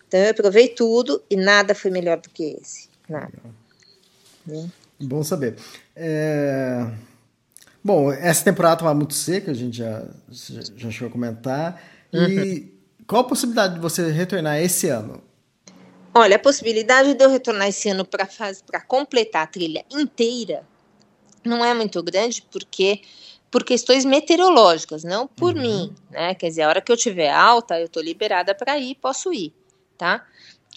Então 0.06 0.20
eu 0.20 0.34
provei 0.34 0.68
tudo 0.68 1.22
e 1.28 1.36
nada 1.36 1.74
foi 1.74 1.90
melhor 1.90 2.18
do 2.18 2.30
que 2.30 2.56
esse. 2.62 2.88
Nada. 3.08 3.32
Né? 4.48 4.68
Bom 5.00 5.22
saber. 5.22 5.56
É... 5.94 6.90
Bom, 7.84 8.12
essa 8.12 8.44
temporada 8.44 8.74
estava 8.74 8.94
muito 8.94 9.14
seca, 9.14 9.50
a 9.50 9.54
gente 9.54 9.78
já, 9.78 10.04
já 10.76 10.90
chegou 10.90 11.08
a 11.08 11.12
comentar. 11.12 11.82
Uhum. 12.12 12.28
E 12.28 12.74
qual 13.06 13.22
a 13.22 13.24
possibilidade 13.24 13.74
de 13.74 13.80
você 13.80 14.10
retornar 14.10 14.58
esse 14.58 14.88
ano? 14.88 15.22
Olha, 16.12 16.36
a 16.36 16.38
possibilidade 16.38 17.14
de 17.14 17.24
eu 17.24 17.30
retornar 17.30 17.68
esse 17.68 17.88
ano 17.88 18.04
para 18.04 18.80
completar 18.80 19.44
a 19.44 19.46
trilha 19.46 19.84
inteira 19.90 20.64
não 21.44 21.64
é 21.64 21.72
muito 21.72 22.02
grande, 22.02 22.42
porque 22.50 23.02
por 23.50 23.64
questões 23.64 24.04
meteorológicas, 24.04 25.04
não 25.04 25.26
por 25.26 25.54
uhum. 25.54 25.62
mim, 25.62 25.94
né? 26.10 26.34
Quer 26.34 26.48
dizer, 26.48 26.62
a 26.62 26.68
hora 26.68 26.80
que 26.80 26.92
eu 26.92 26.96
tiver 26.96 27.30
alta, 27.30 27.78
eu 27.78 27.86
estou 27.86 28.02
liberada 28.02 28.54
para 28.54 28.78
ir, 28.78 28.96
posso 28.96 29.32
ir, 29.32 29.52
tá? 29.96 30.26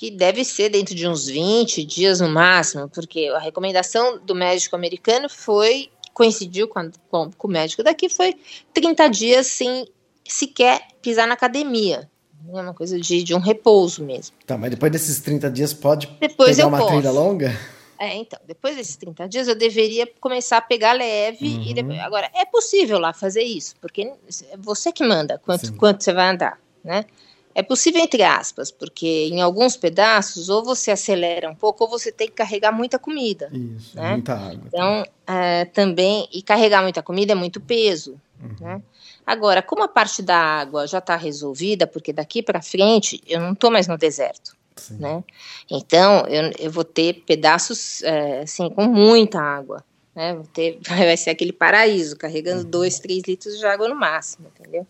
Que 0.02 0.10
deve 0.10 0.44
ser 0.44 0.70
dentro 0.70 0.96
de 0.96 1.08
uns 1.08 1.28
20 1.28 1.86
dias 1.86 2.20
no 2.20 2.28
máximo, 2.28 2.90
porque 2.90 3.28
a 3.36 3.38
recomendação 3.38 4.18
do 4.18 4.34
médico 4.34 4.76
americano 4.76 5.30
foi, 5.30 5.92
coincidiu 6.12 6.68
com, 6.68 6.80
a, 6.80 6.90
com, 7.08 7.30
com 7.30 7.48
o 7.48 7.52
médico 7.52 7.84
daqui, 7.84 8.10
foi 8.10 8.36
30 8.74 9.08
dias 9.10 9.46
sem 9.46 9.88
sequer 10.28 10.88
pisar 11.04 11.28
na 11.28 11.36
academia. 11.36 12.10
É 12.52 12.62
uma 12.62 12.74
coisa 12.74 13.00
de, 13.00 13.22
de 13.22 13.36
um 13.36 13.38
repouso 13.38 14.04
mesmo. 14.04 14.36
Tá, 14.48 14.58
mas 14.58 14.72
depois 14.72 14.92
desses 14.92 15.20
30 15.20 15.52
dias 15.52 15.72
pode 15.72 16.08
depois 16.20 16.56
pegar 16.56 16.68
uma 16.68 16.80
posso. 16.80 16.94
trilha 16.94 17.12
longa? 17.12 17.56
É, 18.00 18.16
então, 18.16 18.40
depois 18.48 18.76
desses 18.76 18.96
30 18.96 19.30
dias 19.30 19.48
eu 19.48 19.54
deveria 19.54 20.10
começar 20.20 20.58
a 20.58 20.62
pegar 20.62 20.94
leve 20.94 21.46
uhum. 21.46 21.64
e 21.64 21.74
depois, 21.76 22.00
agora 22.00 22.28
é 22.34 22.44
possível 22.44 22.98
lá 22.98 23.14
fazer 23.14 23.44
isso, 23.44 23.76
porque 23.80 24.02
é 24.02 24.58
você 24.58 24.92
que 24.92 25.04
manda 25.04 25.38
quanto, 25.38 25.72
quanto 25.74 26.04
você 26.04 26.12
vai 26.12 26.32
andar, 26.32 26.60
né? 26.84 27.06
É 27.54 27.62
possível 27.62 28.02
entre 28.02 28.24
aspas, 28.24 28.72
porque 28.72 29.28
em 29.32 29.42
alguns 29.42 29.76
pedaços 29.76 30.50
ou 30.50 30.64
você 30.64 30.92
acelera 30.92 31.50
um 31.50 31.56
pouco 31.56 31.84
ou 31.84 31.90
você 31.90 32.12
tem 32.12 32.28
que 32.28 32.34
carregar 32.34 32.72
muita 32.72 32.98
comida. 32.98 33.50
Isso, 33.52 33.96
né? 33.96 34.12
muita 34.12 34.34
água. 34.34 34.64
Então, 34.68 35.04
é, 35.28 35.66
também, 35.66 36.28
e 36.32 36.42
carregar 36.42 36.82
muita 36.82 37.04
comida 37.04 37.34
é 37.34 37.36
muito 37.36 37.60
peso, 37.60 38.20
uhum. 38.42 38.56
né? 38.60 38.82
Agora, 39.26 39.62
como 39.62 39.84
a 39.84 39.88
parte 39.88 40.22
da 40.22 40.36
água 40.36 40.88
já 40.88 40.98
está 40.98 41.16
resolvida, 41.16 41.86
porque 41.86 42.12
daqui 42.12 42.42
para 42.42 42.62
frente 42.62 43.22
eu 43.28 43.40
não 43.40 43.54
estou 43.54 43.70
mais 43.70 43.88
no 43.88 43.98
deserto, 43.98 44.56
Sim. 44.76 44.98
né? 44.98 45.24
Então, 45.70 46.26
eu, 46.28 46.52
eu 46.58 46.72
vou 46.72 46.84
ter 46.84 47.24
pedaços, 47.26 48.02
é, 48.04 48.42
assim, 48.42 48.70
com 48.70 48.86
muita 48.86 49.40
água, 49.40 49.84
né? 50.16 50.34
Vou 50.34 50.46
ter, 50.46 50.80
vai 50.88 51.18
ser 51.18 51.30
aquele 51.30 51.54
paraíso, 51.54 52.18
carregando 52.18 52.64
2, 52.64 52.96
uhum. 52.96 53.02
3 53.02 53.24
litros 53.28 53.60
de 53.60 53.66
água 53.66 53.88
no 53.88 53.96
máximo, 53.96 54.48
entendeu? 54.58 54.88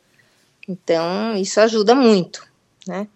Então, 0.68 1.36
isso 1.36 1.60
ajuda 1.60 1.94
muito 1.94 2.51
né? 2.92 3.08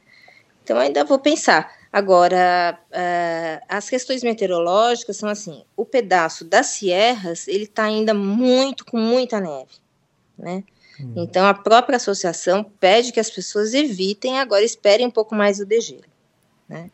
Então 0.63 0.79
ainda 0.79 1.03
vou 1.03 1.19
pensar. 1.19 1.71
Agora, 1.93 2.79
uh, 2.91 3.65
as 3.69 3.89
questões 3.89 4.23
meteorológicas 4.23 5.17
são 5.17 5.29
assim: 5.29 5.63
o 5.77 5.85
pedaço 5.85 6.43
das 6.43 6.67
sierras 6.67 7.47
ele 7.47 7.65
está 7.65 7.83
ainda 7.83 8.13
muito 8.13 8.85
com 8.85 8.97
muita 8.97 9.39
neve, 9.39 9.75
né? 10.37 10.63
Hum. 10.99 11.13
Então 11.17 11.45
a 11.45 11.53
própria 11.53 11.97
associação 11.97 12.63
pede 12.79 13.11
que 13.11 13.19
as 13.19 13.29
pessoas 13.29 13.73
evitem 13.73 14.39
agora 14.39 14.63
esperem 14.63 15.05
um 15.05 15.11
pouco 15.11 15.35
mais 15.35 15.59
o 15.59 15.65
degelo, 15.65 16.03
né? 16.67 16.89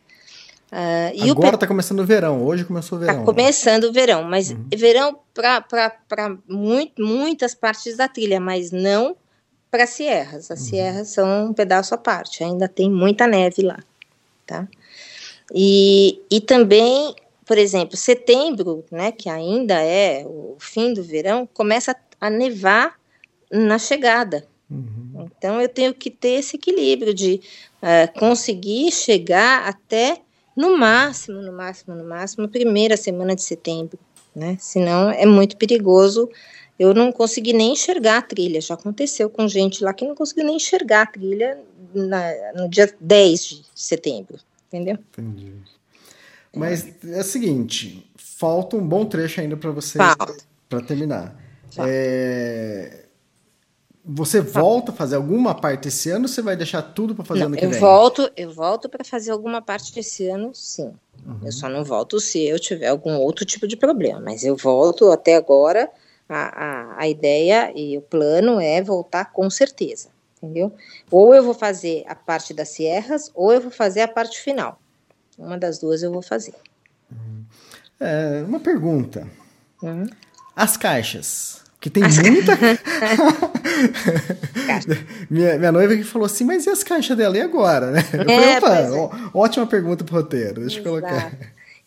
Uh, 0.71 1.31
Agora 1.31 1.55
está 1.55 1.67
começando 1.67 1.99
o 1.99 2.05
verão, 2.05 2.45
hoje 2.45 2.63
começou 2.63 2.97
o 2.97 3.01
verão. 3.01 3.13
Está 3.13 3.25
começando 3.25 3.83
o 3.85 3.91
verão, 3.91 4.23
mas 4.23 4.51
uhum. 4.51 4.69
verão 4.73 5.19
para 5.33 6.37
muitas 6.97 7.53
partes 7.53 7.97
da 7.97 8.07
trilha, 8.07 8.39
mas 8.39 8.71
não 8.71 9.17
para 9.71 9.85
as 9.85 9.91
sierras. 9.91 10.51
As 10.51 10.59
uhum. 10.59 10.65
sierras 10.65 11.07
são 11.07 11.45
um 11.45 11.53
pedaço 11.53 11.95
à 11.95 11.97
parte, 11.97 12.43
ainda 12.43 12.67
tem 12.67 12.91
muita 12.91 13.25
neve 13.25 13.63
lá, 13.63 13.79
tá? 14.45 14.67
E, 15.53 16.21
e 16.29 16.41
também, 16.41 17.15
por 17.45 17.57
exemplo, 17.57 17.97
setembro, 17.97 18.85
né, 18.91 19.11
que 19.11 19.29
ainda 19.29 19.81
é 19.81 20.25
o 20.25 20.57
fim 20.59 20.93
do 20.93 21.01
verão, 21.01 21.47
começa 21.53 21.95
a 22.19 22.29
nevar 22.29 22.95
na 23.51 23.79
chegada. 23.79 24.45
Uhum. 24.69 25.27
Então 25.37 25.59
eu 25.59 25.67
tenho 25.67 25.93
que 25.93 26.09
ter 26.09 26.39
esse 26.39 26.55
equilíbrio 26.55 27.13
de 27.13 27.41
uh, 27.81 28.19
conseguir 28.19 28.91
chegar 28.91 29.67
até 29.67 30.21
no 30.55 30.77
máximo, 30.77 31.41
no 31.41 31.51
máximo, 31.51 31.95
no 31.95 32.05
máximo, 32.05 32.47
primeira 32.47 32.95
semana 32.95 33.35
de 33.35 33.41
setembro, 33.41 33.99
né? 34.33 34.57
Senão 34.59 35.11
é 35.11 35.25
muito 35.25 35.57
perigoso 35.57 36.29
eu 36.81 36.95
não 36.95 37.11
consegui 37.11 37.53
nem 37.53 37.73
enxergar 37.73 38.17
a 38.17 38.21
trilha. 38.23 38.59
Já 38.59 38.73
aconteceu 38.73 39.29
com 39.29 39.47
gente 39.47 39.83
lá 39.83 39.93
que 39.93 40.03
não 40.03 40.15
conseguiu 40.15 40.45
nem 40.45 40.55
enxergar 40.55 41.03
a 41.03 41.05
trilha 41.05 41.59
na, 41.93 42.53
no 42.55 42.67
dia 42.67 42.91
10 42.99 43.39
de 43.39 43.63
setembro. 43.75 44.39
Entendeu? 44.67 44.97
Entendi. 45.11 45.53
Mas 46.55 46.91
é 47.05 47.19
o 47.19 47.23
seguinte: 47.23 48.09
falta 48.17 48.75
um 48.75 48.87
bom 48.87 49.05
trecho 49.05 49.41
ainda 49.41 49.55
para 49.55 49.69
você 49.69 49.99
para 50.67 50.81
terminar. 50.81 51.39
É, 51.77 53.05
você 54.03 54.41
volta 54.41 54.91
a 54.91 54.95
fazer 54.95 55.17
alguma 55.17 55.53
parte 55.53 55.87
esse 55.89 56.09
ano 56.09 56.23
ou 56.23 56.27
você 56.27 56.41
vai 56.41 56.55
deixar 56.55 56.81
tudo 56.81 57.13
para 57.13 57.23
fazer 57.23 57.41
não, 57.41 57.47
ano 57.47 57.57
que 57.57 57.65
eu 57.65 57.69
vem? 57.69 57.79
Volto, 57.79 58.31
eu 58.35 58.51
volto 58.51 58.89
para 58.89 59.05
fazer 59.05 59.29
alguma 59.29 59.61
parte 59.61 59.93
desse 59.93 60.27
ano, 60.27 60.49
sim. 60.55 60.91
Uhum. 61.25 61.39
Eu 61.43 61.51
só 61.51 61.69
não 61.69 61.83
volto 61.83 62.19
se 62.19 62.43
eu 62.43 62.59
tiver 62.59 62.87
algum 62.87 63.17
outro 63.17 63.45
tipo 63.45 63.67
de 63.67 63.77
problema, 63.77 64.19
mas 64.19 64.43
eu 64.43 64.57
volto 64.57 65.11
até 65.11 65.35
agora. 65.35 65.87
A, 66.33 66.95
a, 66.95 67.01
a 67.01 67.07
ideia 67.09 67.71
e 67.75 67.97
o 67.97 68.01
plano 68.01 68.59
é 68.59 68.81
voltar 68.81 69.25
com 69.33 69.49
certeza, 69.49 70.07
entendeu? 70.37 70.73
Ou 71.09 71.35
eu 71.35 71.43
vou 71.43 71.53
fazer 71.53 72.03
a 72.07 72.15
parte 72.15 72.53
das 72.53 72.69
sierras, 72.69 73.29
ou 73.35 73.51
eu 73.51 73.59
vou 73.59 73.71
fazer 73.71 74.01
a 74.01 74.07
parte 74.07 74.39
final. 74.39 74.79
Uma 75.37 75.57
das 75.57 75.79
duas 75.79 76.01
eu 76.03 76.11
vou 76.11 76.21
fazer. 76.21 76.53
É, 77.99 78.43
uma 78.47 78.59
pergunta. 78.59 79.27
Uhum. 79.83 80.05
As 80.55 80.77
caixas. 80.77 81.59
Que 81.81 81.89
tem 81.89 82.03
muita. 82.03 82.53
minha, 85.29 85.57
minha 85.57 85.71
noiva 85.71 85.95
que 85.95 86.03
falou 86.03 86.25
assim, 86.25 86.43
mas 86.43 86.65
e 86.65 86.69
as 86.69 86.83
caixas 86.83 87.17
dela? 87.17 87.37
E 87.37 87.41
agora? 87.41 87.91
Né? 87.91 88.01
Eu 88.13 88.29
É, 88.29 88.61
falei, 88.61 88.89
opa, 88.91 89.29
ó- 89.33 89.39
ótima 89.41 89.65
pergunta 89.67 90.03
pro 90.03 90.15
roteiro. 90.15 90.61
Deixa 90.61 90.79
eu 90.79 90.83
colocar. 90.83 91.15
Exato. 91.27 91.37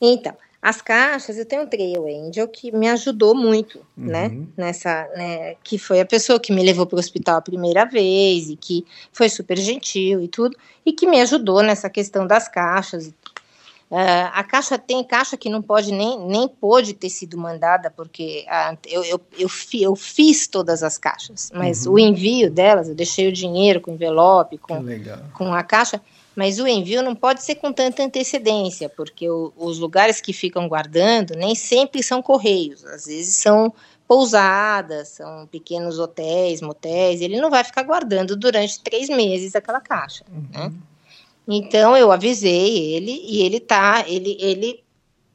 Então, 0.01 0.35
as 0.65 0.81
caixas, 0.81 1.37
eu 1.37 1.45
tenho 1.45 1.63
um 1.63 1.67
Trail 1.67 2.07
Angel 2.07 2.49
que 2.49 2.73
me 2.73 2.89
ajudou 2.89 3.35
muito, 3.35 3.81
né? 3.95 4.29
Nessa, 4.57 5.07
né? 5.15 5.57
Que 5.63 5.77
foi 5.79 6.01
a 6.01 6.07
pessoa 6.07 6.41
que 6.41 6.51
me 6.53 6.63
levou 6.63 6.87
para 6.87 6.97
o 6.97 6.99
hospital 6.99 7.37
a 7.37 7.43
primeira 7.43 7.85
vez 7.85 8.49
e 8.49 8.57
que 8.57 8.85
foi 9.13 9.29
super 9.29 9.59
gentil 9.59 10.23
e 10.23 10.27
tudo, 10.29 10.57
e 10.85 10.91
que 10.93 11.07
me 11.07 11.21
ajudou 11.21 11.63
nessa 11.63 11.91
questão 11.91 12.27
das 12.27 12.49
caixas. 12.49 13.13
Ah, 13.91 14.33
a 14.41 14.43
caixa 14.43 14.79
tem 14.79 15.05
caixa 15.05 15.37
que 15.37 15.51
não 15.51 15.61
pode 15.61 15.93
nem, 15.93 16.19
nem 16.27 16.49
pôde 16.49 16.95
ter 16.95 17.11
sido 17.11 17.37
mandada, 17.37 17.91
porque 17.91 18.45
ah, 18.49 18.75
eu, 18.89 19.05
eu, 19.05 19.21
eu, 19.39 19.49
fi- 19.49 19.83
eu 19.83 19.95
fiz 19.95 20.49
todas 20.49 20.83
as 20.83 20.97
caixas, 20.97 21.53
mas 21.55 21.87
o 21.87 21.99
envio 21.99 22.51
delas, 22.51 22.89
eu 22.89 22.95
deixei 22.95 23.29
o 23.29 23.33
dinheiro 23.33 23.81
com 23.83 23.93
envelope, 23.93 24.57
com, 24.59 24.79
com 25.35 25.53
a 25.55 25.63
caixa, 25.63 26.01
mas 26.37 26.59
o 26.59 26.67
envio 26.67 27.03
não 27.03 27.15
pode 27.15 27.43
ser 27.43 27.55
com 27.57 27.73
tanta 27.73 28.03
antecedência, 28.03 28.89
porque 28.89 29.29
o- 29.29 29.53
os 29.57 29.79
lugares 29.79 30.21
que 30.21 30.33
ficam 30.33 30.69
guardando 30.69 31.35
nem 31.37 31.55
sempre 31.55 32.03
são 32.03 32.21
correios, 32.23 32.85
às 32.85 33.07
vezes 33.07 33.37
são 33.37 33.73
pousadas, 34.07 35.09
são 35.09 35.47
pequenos 35.47 35.99
hotéis, 35.99 36.61
motéis, 36.61 37.21
ele 37.21 37.41
não 37.41 37.51
vai 37.51 37.65
ficar 37.65 37.83
guardando 37.83 38.37
durante 38.37 38.81
três 38.81 39.09
meses 39.09 39.55
aquela 39.57 39.81
caixa, 39.81 40.25
né? 40.53 40.73
Então 41.47 41.97
eu 41.97 42.11
avisei 42.11 42.95
ele 42.95 43.23
e 43.27 43.43
ele 43.43 43.61
tá, 43.61 44.05
ele, 44.07 44.37
ele 44.41 44.83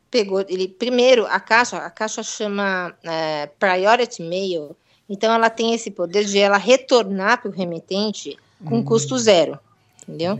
pegou, 0.10 0.44
ele 0.48 0.68
primeiro 0.68 1.26
a 1.28 1.40
caixa, 1.40 1.78
a 1.78 1.90
caixa 1.90 2.24
chama 2.24 2.96
é, 3.04 3.48
Priority 3.60 4.24
Mail, 4.24 4.76
então 5.08 5.32
ela 5.34 5.50
tem 5.52 5.74
esse 5.74 5.92
poder 5.92 6.26
de 6.26 6.40
ela 6.40 6.58
retornar 6.58 7.42
para 7.42 7.50
o 7.50 7.54
remetente 7.54 8.38
com 8.66 8.84
custo 8.84 9.18
zero, 9.18 9.60
entendeu? 10.08 10.40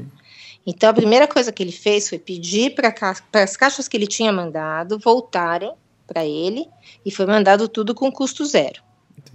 Então 0.70 0.88
a 0.88 0.94
primeira 0.94 1.28
coisa 1.28 1.52
que 1.52 1.64
ele 1.64 1.72
fez 1.72 2.08
foi 2.08 2.20
pedir 2.20 2.76
para 2.76 2.94
as 3.42 3.58
caixas 3.58 3.88
que 3.88 3.98
ele 3.98 4.06
tinha 4.06 4.32
mandado 4.32 5.00
voltarem 5.00 5.74
para 6.06 6.24
ele 6.24 6.70
e 7.04 7.10
foi 7.10 7.26
mandado 7.26 7.68
tudo 7.68 7.96
com 7.96 8.12
custo 8.12 8.46
zero, 8.46 8.80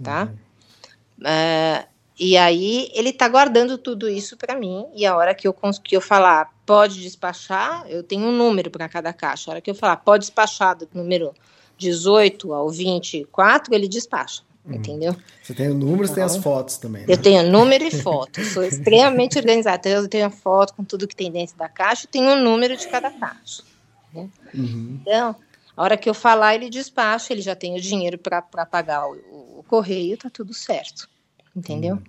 tá? 0.01 0.31
Ah, 1.25 1.85
e 2.17 2.37
aí 2.37 2.89
ele 2.93 3.11
tá 3.11 3.27
guardando 3.27 3.77
tudo 3.77 4.07
isso 4.07 4.37
para 4.37 4.55
mim 4.55 4.85
e 4.95 5.05
a 5.05 5.13
hora 5.17 5.35
que 5.35 5.45
eu 5.45 5.53
que 5.83 5.97
eu 5.97 5.99
falar 5.99 6.53
pode 6.65 7.01
despachar, 7.01 7.85
eu 7.89 8.01
tenho 8.01 8.27
um 8.27 8.31
número 8.31 8.71
para 8.71 8.87
cada 8.87 9.11
caixa. 9.11 9.51
A 9.51 9.55
hora 9.55 9.61
que 9.61 9.69
eu 9.69 9.75
falar 9.75 9.97
pode 9.97 10.21
despachar 10.21 10.77
do 10.77 10.87
número 10.93 11.33
18 11.77 12.53
ao 12.53 12.69
24, 12.69 13.75
ele 13.75 13.89
despacha, 13.89 14.41
entendeu? 14.67 15.15
Você 15.43 15.53
tem 15.53 15.69
o 15.69 15.73
número, 15.73 16.07
você 16.07 16.15
tem 16.15 16.23
as 16.23 16.37
fotos 16.37 16.77
também. 16.77 17.01
né? 17.03 17.07
Eu 17.13 17.17
tenho 17.21 17.49
número 17.51 17.83
e 17.83 17.91
foto, 17.91 18.43
sou 18.45 18.63
extremamente 18.63 19.37
organizada. 19.37 19.77
Então, 19.89 20.03
Eu 20.03 20.07
tenho 20.07 20.25
a 20.25 20.29
foto 20.31 20.73
com 20.73 20.83
tudo 20.83 21.07
que 21.07 21.15
tem 21.15 21.31
dentro 21.31 21.55
da 21.57 21.67
caixa 21.69 22.05
e 22.05 22.07
tenho 22.07 22.31
o 22.31 22.35
número 22.43 22.75
de 22.75 22.87
cada 22.87 23.11
caixa. 23.11 23.63
né? 24.13 24.27
Então, 24.53 25.35
a 25.75 25.83
hora 25.83 25.97
que 25.97 26.09
eu 26.09 26.13
falar, 26.13 26.55
ele 26.55 26.69
despacha, 26.69 27.33
ele 27.33 27.41
já 27.41 27.55
tem 27.55 27.75
o 27.75 27.81
dinheiro 27.81 28.17
para 28.17 28.41
pagar 28.41 29.07
o, 29.07 29.59
o 29.59 29.63
correio, 29.67 30.17
tá 30.17 30.29
tudo 30.29 30.53
certo. 30.53 31.07
Entendeu? 31.55 31.99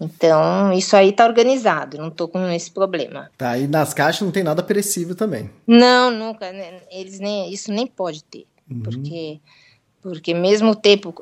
Então, 0.00 0.72
isso 0.72 0.94
aí 0.96 1.12
tá 1.12 1.26
organizado, 1.26 1.98
não 1.98 2.08
tô 2.10 2.28
com 2.28 2.46
esse 2.50 2.70
problema. 2.70 3.30
Tá, 3.36 3.58
e 3.58 3.66
nas 3.66 3.92
caixas 3.92 4.22
não 4.22 4.30
tem 4.30 4.44
nada 4.44 4.62
perecível 4.62 5.14
também. 5.16 5.50
Não, 5.66 6.08
nunca, 6.10 6.52
né, 6.52 6.80
eles 6.90 7.18
nem, 7.18 7.52
isso 7.52 7.72
nem 7.72 7.84
pode 7.86 8.22
ter, 8.22 8.46
porque 8.84 9.40
porque 10.02 10.34
mesmo 10.34 10.70
o 10.70 10.76
tempo, 10.76 11.14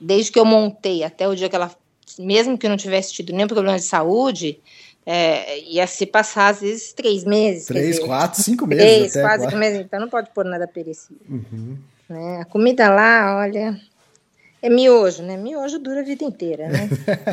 desde 0.00 0.32
que 0.32 0.38
eu 0.38 0.44
montei 0.44 1.02
até 1.02 1.28
o 1.28 1.34
dia 1.34 1.48
que 1.48 1.56
ela, 1.56 1.70
mesmo 2.18 2.56
que 2.56 2.66
eu 2.66 2.70
não 2.70 2.76
tivesse 2.76 3.12
tido 3.12 3.32
nenhum 3.32 3.48
problema 3.48 3.76
de 3.78 3.84
saúde, 3.84 4.60
é, 5.04 5.60
ia 5.60 5.86
se 5.86 6.04
passar 6.04 6.48
às 6.48 6.60
vezes 6.60 6.92
três 6.92 7.24
meses. 7.24 7.66
Três, 7.66 7.96
dizer, 7.96 8.06
quatro, 8.06 8.42
cinco 8.42 8.66
meses 8.68 8.84
Três, 8.84 9.16
até. 9.16 9.20
quase 9.22 9.38
quatro. 9.38 9.50
cinco 9.50 9.58
meses, 9.58 9.80
então 9.80 10.00
não 10.00 10.08
pode 10.08 10.30
pôr 10.34 10.44
nada 10.44 10.68
perecível. 10.68 11.22
Né? 12.08 12.40
A 12.40 12.44
comida 12.44 12.90
lá, 12.90 13.38
olha, 13.38 13.80
é 14.60 14.68
miojo, 14.68 15.22
né? 15.22 15.36
Miojo 15.36 15.78
dura 15.78 16.00
a 16.00 16.04
vida 16.04 16.24
inteira, 16.24 16.68
né? 16.68 16.88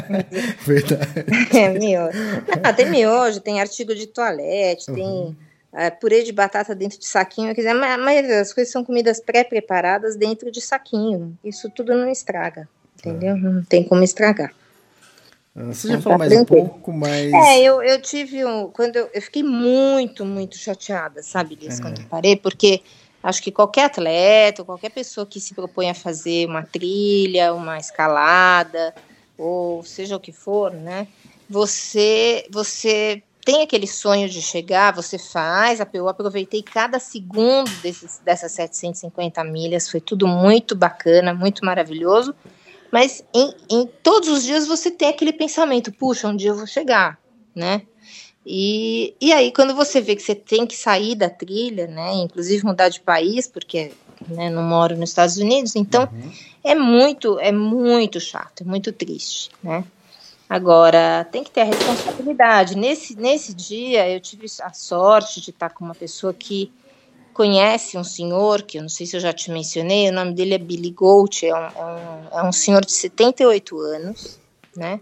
Verdade. 0.65 1.25
É 1.53 1.69
miojo. 1.69 2.17
Ah, 2.63 2.71
tem 2.71 2.89
miojo, 2.89 3.41
tem 3.41 3.59
artigo 3.59 3.93
de 3.93 4.07
toalete, 4.07 4.85
tem 4.93 5.35
ah, 5.75 5.91
purê 5.91 6.23
de 6.23 6.31
batata 6.31 6.73
dentro 6.73 6.97
de 6.97 7.05
saquinho. 7.05 7.53
Quer 7.53 7.61
dizer, 7.61 7.75
a 7.75 7.97
maioria 7.97 8.37
das 8.37 8.53
coisas 8.53 8.71
são 8.71 8.83
comidas 8.83 9.19
pré-preparadas 9.19 10.15
dentro 10.15 10.49
de 10.49 10.61
saquinho. 10.61 11.37
Isso 11.43 11.69
tudo 11.69 11.93
não 11.93 12.09
estraga, 12.09 12.67
entendeu? 12.97 13.35
Não 13.35 13.61
tem 13.61 13.83
como 13.83 14.01
estragar. 14.01 14.53
Ah, 15.53 15.65
Você 15.65 15.89
já 15.89 15.95
Tá 15.95 16.01
falou 16.01 16.19
mais 16.19 16.31
um 16.31 16.45
pouco, 16.45 16.93
mas. 16.93 17.33
É, 17.33 17.61
eu, 17.61 17.83
eu 17.83 18.01
tive 18.01 18.45
um. 18.45 18.69
Quando 18.69 18.95
eu, 18.95 19.09
eu 19.13 19.21
fiquei 19.21 19.43
muito, 19.43 20.23
muito 20.23 20.57
chateada, 20.57 21.21
sabe, 21.21 21.55
Liz, 21.55 21.81
quando 21.81 21.99
eu 21.99 22.07
parei, 22.07 22.37
porque 22.37 22.81
acho 23.21 23.43
que 23.43 23.51
qualquer 23.51 23.85
atleta, 23.85 24.63
qualquer 24.63 24.91
pessoa 24.91 25.25
que 25.25 25.41
se 25.41 25.53
propõe 25.53 25.89
a 25.89 25.93
fazer 25.93 26.47
uma 26.47 26.63
trilha, 26.63 27.53
uma 27.53 27.77
escalada, 27.77 28.95
ou 29.37 29.83
seja 29.83 30.15
o 30.15 30.21
que 30.21 30.31
for, 30.31 30.71
né? 30.73 31.05
Você, 31.49 32.47
você 32.49 33.21
tem 33.45 33.61
aquele 33.61 33.85
sonho 33.85 34.27
de 34.27 34.41
chegar, 34.41 34.91
você 34.91 35.19
faz. 35.19 35.79
Eu 35.93 36.09
aproveitei 36.09 36.63
cada 36.63 36.99
segundo 36.99 37.69
desses, 37.83 38.19
dessas 38.25 38.51
750 38.53 39.43
milhas, 39.43 39.89
foi 39.89 40.01
tudo 40.01 40.27
muito 40.27 40.75
bacana, 40.75 41.31
muito 41.31 41.63
maravilhoso. 41.63 42.33
Mas 42.91 43.23
em, 43.33 43.53
em 43.69 43.85
todos 44.01 44.29
os 44.29 44.43
dias 44.43 44.67
você 44.67 44.89
tem 44.89 45.09
aquele 45.09 45.31
pensamento, 45.31 45.91
puxa, 45.91 46.27
um 46.27 46.35
dia 46.35 46.49
eu 46.49 46.55
vou 46.55 46.65
chegar, 46.65 47.19
né? 47.53 47.83
E, 48.43 49.15
e 49.19 49.31
aí, 49.31 49.51
quando 49.51 49.75
você 49.75 50.01
vê 50.01 50.15
que 50.15 50.21
você 50.21 50.35
tem 50.35 50.65
que 50.67 50.75
sair 50.75 51.15
da 51.15 51.29
trilha, 51.29 51.87
né? 51.87 52.13
Inclusive 52.13 52.65
mudar 52.65 52.89
de 52.89 53.01
país, 53.01 53.47
porque 53.47 53.91
né, 54.27 54.49
não 54.49 54.63
moro 54.63 54.97
nos 54.97 55.09
Estados 55.09 55.37
Unidos, 55.37 55.75
então 55.75 56.07
é 56.63 56.73
muito, 56.73 57.39
é 57.39 57.51
muito 57.51 58.19
chato, 58.19 58.61
é 58.61 58.63
muito 58.63 58.91
triste, 58.91 59.51
né? 59.63 59.83
Agora, 60.49 61.27
tem 61.31 61.43
que 61.43 61.49
ter 61.49 61.61
a 61.61 61.65
responsabilidade. 61.65 62.77
Nesse, 62.77 63.15
nesse 63.15 63.53
dia, 63.53 64.09
eu 64.09 64.19
tive 64.19 64.45
a 64.61 64.71
sorte 64.71 65.41
de 65.41 65.49
estar 65.49 65.71
com 65.71 65.83
uma 65.83 65.95
pessoa 65.95 66.33
que 66.33 66.71
conhece 67.33 67.97
um 67.97 68.03
senhor, 68.03 68.61
que 68.61 68.77
eu 68.77 68.81
não 68.81 68.89
sei 68.89 69.05
se 69.05 69.17
eu 69.17 69.19
já 69.19 69.33
te 69.33 69.51
mencionei, 69.51 70.09
o 70.09 70.13
nome 70.13 70.33
dele 70.33 70.53
é 70.53 70.57
Billy 70.57 70.91
Gold, 70.91 71.45
é 71.45 71.53
um, 71.53 71.57
é 71.57 71.85
um, 71.85 72.39
é 72.39 72.43
um 72.43 72.51
senhor 72.51 72.85
de 72.85 72.93
78 72.93 73.77
anos, 73.77 74.39
né? 74.75 75.01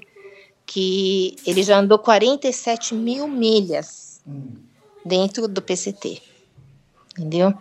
Que 0.65 1.35
ele 1.45 1.61
já 1.61 1.77
andou 1.77 1.99
47 1.99 2.95
mil 2.95 3.27
milhas 3.27 4.19
dentro 5.05 5.47
do 5.47 5.61
PCT, 5.61 6.23
entendeu? 7.11 7.53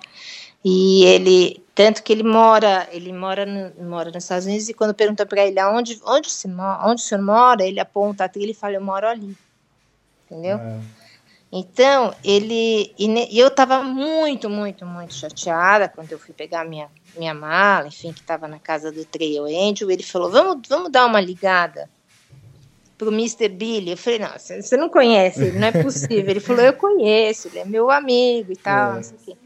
E 0.64 1.04
ele, 1.04 1.64
tanto 1.74 2.02
que 2.02 2.12
ele 2.12 2.22
mora, 2.22 2.88
ele 2.92 3.12
mora, 3.12 3.44
no, 3.44 3.84
mora 3.84 4.10
nos 4.10 4.22
Estados 4.24 4.46
Unidos 4.46 4.68
e 4.68 4.74
quando 4.74 4.94
pergunta 4.94 5.26
para 5.26 5.44
ele 5.44 5.58
aonde, 5.58 6.00
onde, 6.04 6.30
se, 6.30 6.48
onde 6.48 7.02
o 7.02 7.04
senhor 7.04 7.22
mora, 7.22 7.64
ele 7.64 7.80
aponta 7.80 8.24
a 8.24 8.28
trilha 8.28 8.52
e 8.52 8.54
fala, 8.54 8.74
eu 8.74 8.80
moro 8.80 9.08
ali, 9.08 9.36
entendeu? 10.24 10.60
Então, 11.54 12.14
ele. 12.24 12.94
E, 12.98 13.38
eu 13.38 13.48
estava 13.48 13.82
muito, 13.82 14.48
muito, 14.48 14.86
muito 14.86 15.12
chateada 15.12 15.86
quando 15.86 16.10
eu 16.10 16.18
fui 16.18 16.32
pegar 16.32 16.64
minha, 16.64 16.88
minha 17.14 17.34
mala, 17.34 17.88
enfim, 17.88 18.10
que 18.10 18.20
estava 18.20 18.48
na 18.48 18.58
casa 18.58 18.90
do 18.90 19.04
Trail 19.04 19.44
Angel. 19.44 19.90
Ele 19.90 20.02
falou: 20.02 20.30
vamos, 20.30 20.66
vamos 20.66 20.90
dar 20.90 21.04
uma 21.04 21.20
ligada 21.20 21.90
pro 22.96 23.12
Mr. 23.12 23.50
Billy. 23.50 23.90
Eu 23.90 23.96
falei: 23.98 24.20
não, 24.20 24.30
você 24.38 24.76
não 24.78 24.88
conhece 24.88 25.52
não 25.52 25.68
é 25.68 25.72
possível. 25.72 26.30
Ele 26.30 26.40
falou: 26.40 26.62
eu 26.62 26.72
conheço, 26.72 27.48
ele 27.48 27.58
é 27.58 27.64
meu 27.66 27.90
amigo 27.90 28.50
e 28.50 28.56
tal, 28.56 28.94
não 28.94 29.02
sei 29.02 29.16
o 29.16 29.20
quê. 29.20 29.36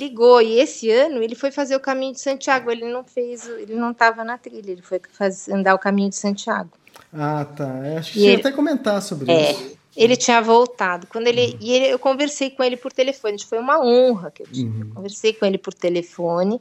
Ligou, 0.00 0.40
e 0.40 0.58
esse 0.58 0.90
ano 0.90 1.22
ele 1.22 1.34
foi 1.34 1.50
fazer 1.50 1.76
o 1.76 1.80
caminho 1.80 2.12
de 2.14 2.20
Santiago. 2.20 2.70
Ele 2.70 2.90
não 2.90 3.04
fez, 3.04 3.46
ele 3.46 3.74
não 3.74 3.90
estava 3.92 4.24
na 4.24 4.38
trilha, 4.38 4.70
ele 4.72 4.82
foi 4.82 5.00
faz, 5.12 5.48
andar 5.48 5.74
o 5.74 5.78
caminho 5.78 6.08
de 6.08 6.16
Santiago. 6.16 6.70
Ah, 7.12 7.44
tá. 7.44 7.68
Eu 7.86 7.98
acho 7.98 8.12
que 8.12 8.18
E 8.18 8.22
você 8.22 8.26
ia 8.28 8.32
ele- 8.32 8.40
até 8.40 8.50
comentar 8.52 9.00
sobre 9.02 9.30
É, 9.30 9.52
isso. 9.52 9.76
ele 9.96 10.16
tinha 10.16 10.40
voltado. 10.40 11.06
Quando 11.06 11.26
ele 11.26 11.56
e 11.60 11.72
ele, 11.72 11.86
eu 11.92 11.98
conversei 11.98 12.50
com 12.50 12.64
ele 12.64 12.76
por 12.76 12.92
telefone. 12.92 13.36
Foi 13.44 13.58
uma 13.58 13.78
honra 13.84 14.30
que 14.30 14.42
eu 14.42 14.46
tive. 14.46 14.80
Eu 14.80 14.94
conversei 14.94 15.32
com 15.34 15.44
ele 15.44 15.58
por 15.58 15.74
telefone 15.74 16.60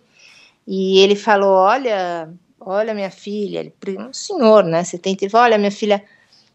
e 0.68 1.00
ele 1.00 1.16
falou: 1.16 1.52
Olha, 1.52 2.30
olha 2.60 2.94
minha 2.94 3.10
filha, 3.12 3.60
ele, 3.60 3.98
um 3.98 4.12
senhor, 4.14 4.64
né? 4.64 4.84
70, 4.84 5.24
ele 5.24 5.30
falou, 5.32 5.46
olha 5.46 5.58
minha 5.58 5.72
filha, 5.72 6.04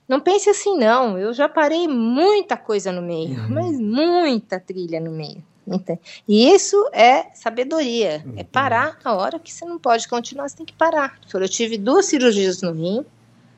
não 0.07 0.21
pense 0.21 0.51
assim 0.51 0.77
não. 0.77 1.17
Eu 1.19 1.33
já 1.33 1.49
parei 1.49 1.89
muita 1.89 2.57
coisa 2.59 2.93
no 2.93 3.01
meio, 3.01 3.35
mas 3.49 3.79
muita 3.81 4.61
trilha 4.61 5.01
no 5.01 5.11
meio, 5.11 5.43
Então, 5.67 5.99
e 6.29 6.49
isso 6.51 6.77
é 6.93 7.27
sabedoria, 7.35 8.25
é 8.37 8.41
uhum. 8.41 8.45
parar 8.53 8.99
a 9.05 9.15
hora 9.15 9.39
que 9.39 9.53
você 9.53 9.65
não 9.65 9.79
pode 9.79 10.07
continuar, 10.07 10.49
você 10.49 10.57
tem 10.57 10.67
que 10.67 10.75
parar. 10.75 11.19
Eu 11.33 11.49
tive 11.49 11.79
duas 11.79 12.07
cirurgias 12.07 12.61
no 12.61 12.73
rim, 12.73 13.05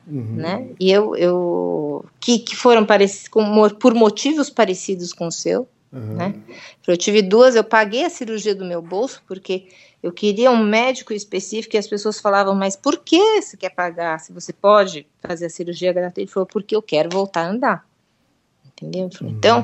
uhum. 0.07 0.35
né? 0.35 0.69
E 0.79 0.89
eu, 0.91 1.15
eu 1.15 2.05
que, 2.19 2.39
que 2.39 2.55
foram 2.55 2.85
parecidos, 2.85 3.29
por 3.79 3.93
motivos 3.93 4.49
parecidos 4.49 5.11
com 5.11 5.27
o 5.27 5.31
seu, 5.31 5.67
uhum. 5.91 6.15
né? 6.15 6.35
Eu 6.87 6.95
tive 6.95 7.21
duas, 7.21 7.55
eu 7.55 7.63
paguei 7.63 8.05
a 8.05 8.09
cirurgia 8.09 8.55
do 8.55 8.63
meu 8.63 8.81
bolso 8.81 9.21
porque 9.27 9.67
eu 10.01 10.11
queria 10.11 10.49
um 10.49 10.63
médico 10.63 11.11
específico 11.11 11.75
e 11.75 11.79
as 11.79 11.87
pessoas 11.87 12.19
falavam, 12.19 12.55
mas 12.55 12.75
por 12.75 12.99
que 12.99 13.41
você 13.41 13.57
quer 13.57 13.71
pagar? 13.71 14.19
Se 14.19 14.31
você 14.31 14.53
pode 14.53 15.05
fazer 15.19 15.47
a 15.47 15.49
cirurgia 15.49 15.91
gratuita, 15.91 16.21
ele 16.21 16.29
falou, 16.29 16.47
porque 16.47 16.75
eu 16.75 16.81
quero 16.81 17.09
voltar 17.09 17.41
a 17.41 17.49
andar 17.49 17.86
entendeu? 18.81 19.09
Uhum. 19.21 19.29
Então, 19.29 19.61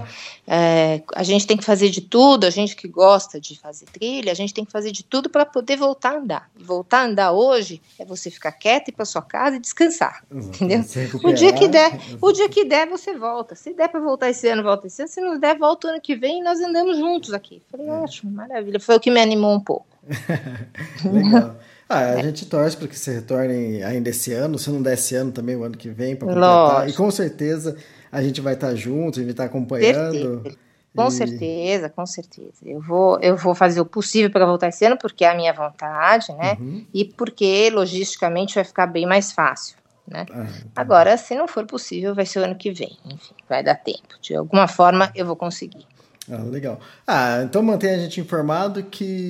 é, 0.48 1.02
a 1.16 1.24
gente 1.24 1.46
tem 1.46 1.56
que 1.56 1.64
fazer 1.64 1.90
de 1.90 2.02
tudo, 2.02 2.46
a 2.46 2.50
gente 2.50 2.76
que 2.76 2.88
gosta 2.88 3.40
de 3.40 3.58
fazer 3.58 3.86
trilha, 3.86 4.32
a 4.32 4.36
gente 4.36 4.54
tem 4.54 4.66
que 4.66 4.72
fazer 4.72 4.92
de 4.92 5.04
tudo 5.04 5.30
para 5.30 5.46
poder 5.46 5.78
voltar 5.78 6.16
a 6.16 6.18
andar. 6.18 6.50
E 6.58 6.64
voltar 6.64 7.02
a 7.02 7.06
andar 7.06 7.32
hoje 7.32 7.82
é 8.00 8.06
você 8.06 8.32
ficar 8.32 8.52
quieto, 8.52 8.90
ir 8.90 8.92
para 8.94 9.06
sua 9.06 9.22
casa 9.22 9.58
e 9.58 9.60
descansar, 9.60 10.24
entendeu? 10.32 10.84
O 11.24 11.34
dia 11.34 11.54
que 11.54 11.68
der, 11.68 12.00
o 12.20 12.32
dia 12.32 12.50
que 12.50 12.66
der, 12.66 12.88
você 12.88 13.14
volta. 13.14 13.56
Se 13.56 13.74
der 13.74 13.90
para 13.90 14.00
voltar 14.00 14.30
esse 14.30 14.48
ano, 14.48 14.64
volta 14.64 14.88
esse 14.88 15.02
ano. 15.02 15.10
Se 15.10 15.22
não 15.22 15.40
der, 15.40 15.58
volta 15.58 15.88
o 15.88 15.90
ano 15.92 16.02
que 16.02 16.16
vem 16.16 16.40
e 16.40 16.44
nós 16.44 16.60
andamos 16.60 16.98
juntos 16.98 17.34
aqui. 17.34 17.62
Falei, 17.70 17.88
é. 17.88 17.92
ótimo, 17.92 18.32
maravilha. 18.32 18.80
Foi 18.80 18.96
o 18.96 19.00
que 19.00 19.12
me 19.12 19.22
animou 19.22 19.54
um 19.54 19.60
pouco. 19.60 19.86
Legal. 21.06 21.56
Ah, 21.88 22.00
a 22.00 22.02
é. 22.20 22.24
gente 22.24 22.46
torce 22.46 22.76
para 22.76 22.88
que 22.88 22.98
você 22.98 23.16
retorne 23.16 23.84
ainda 23.84 24.10
esse 24.10 24.34
ano, 24.34 24.58
se 24.58 24.70
não 24.70 24.82
der 24.82 24.94
esse 24.94 25.16
ano 25.16 25.32
também 25.32 25.56
o 25.56 25.64
ano 25.64 25.78
que 25.78 25.90
vem 25.90 26.16
para 26.16 26.28
completar. 26.28 26.74
Lógico. 26.74 26.90
E 26.90 26.94
com 26.94 27.12
certeza 27.12 27.78
a 28.14 28.22
gente 28.22 28.40
vai 28.40 28.54
estar 28.54 28.76
junto, 28.76 29.20
a 29.20 29.24
gente 29.24 29.26
vai 29.26 29.32
estar 29.32 29.46
acompanhando. 29.46 30.14
Certeza. 30.14 30.58
Com 30.96 31.08
e... 31.08 31.12
certeza, 31.12 31.90
com 31.90 32.06
certeza. 32.06 32.60
Eu 32.64 32.80
vou, 32.80 33.20
eu 33.20 33.36
vou 33.36 33.56
fazer 33.56 33.82
o 33.82 33.86
possível 33.86 34.30
para 34.30 34.46
voltar 34.46 34.68
esse 34.68 34.86
ano, 34.86 34.98
porque 34.98 35.26
é 35.26 35.30
a 35.30 35.36
minha 35.36 35.52
vontade, 35.52 36.32
né? 36.34 36.56
Uhum. 36.60 36.86
E 36.94 37.04
porque 37.04 37.72
logisticamente 37.72 38.54
vai 38.54 38.64
ficar 38.64 38.86
bem 38.86 39.08
mais 39.08 39.32
fácil. 39.32 39.78
Né? 40.08 40.26
Ah, 40.32 40.46
tá 40.74 40.82
Agora, 40.82 41.18
se 41.18 41.34
não 41.34 41.48
for 41.48 41.66
possível, 41.66 42.14
vai 42.14 42.26
ser 42.26 42.40
o 42.40 42.44
ano 42.44 42.56
que 42.56 42.72
vem. 42.72 42.96
Enfim, 43.06 43.34
vai 43.50 43.64
dar 43.64 43.76
tempo. 43.76 44.20
De 44.22 44.36
alguma 44.36 44.68
forma, 44.68 45.12
eu 45.16 45.26
vou 45.26 45.36
conseguir. 45.36 45.88
Ah, 46.32 46.38
legal. 46.44 46.80
Ah, 47.08 47.42
então 47.44 47.64
mantenha 47.64 47.96
a 47.96 48.00
gente 48.00 48.22
informado 48.22 48.84
que 48.84 49.30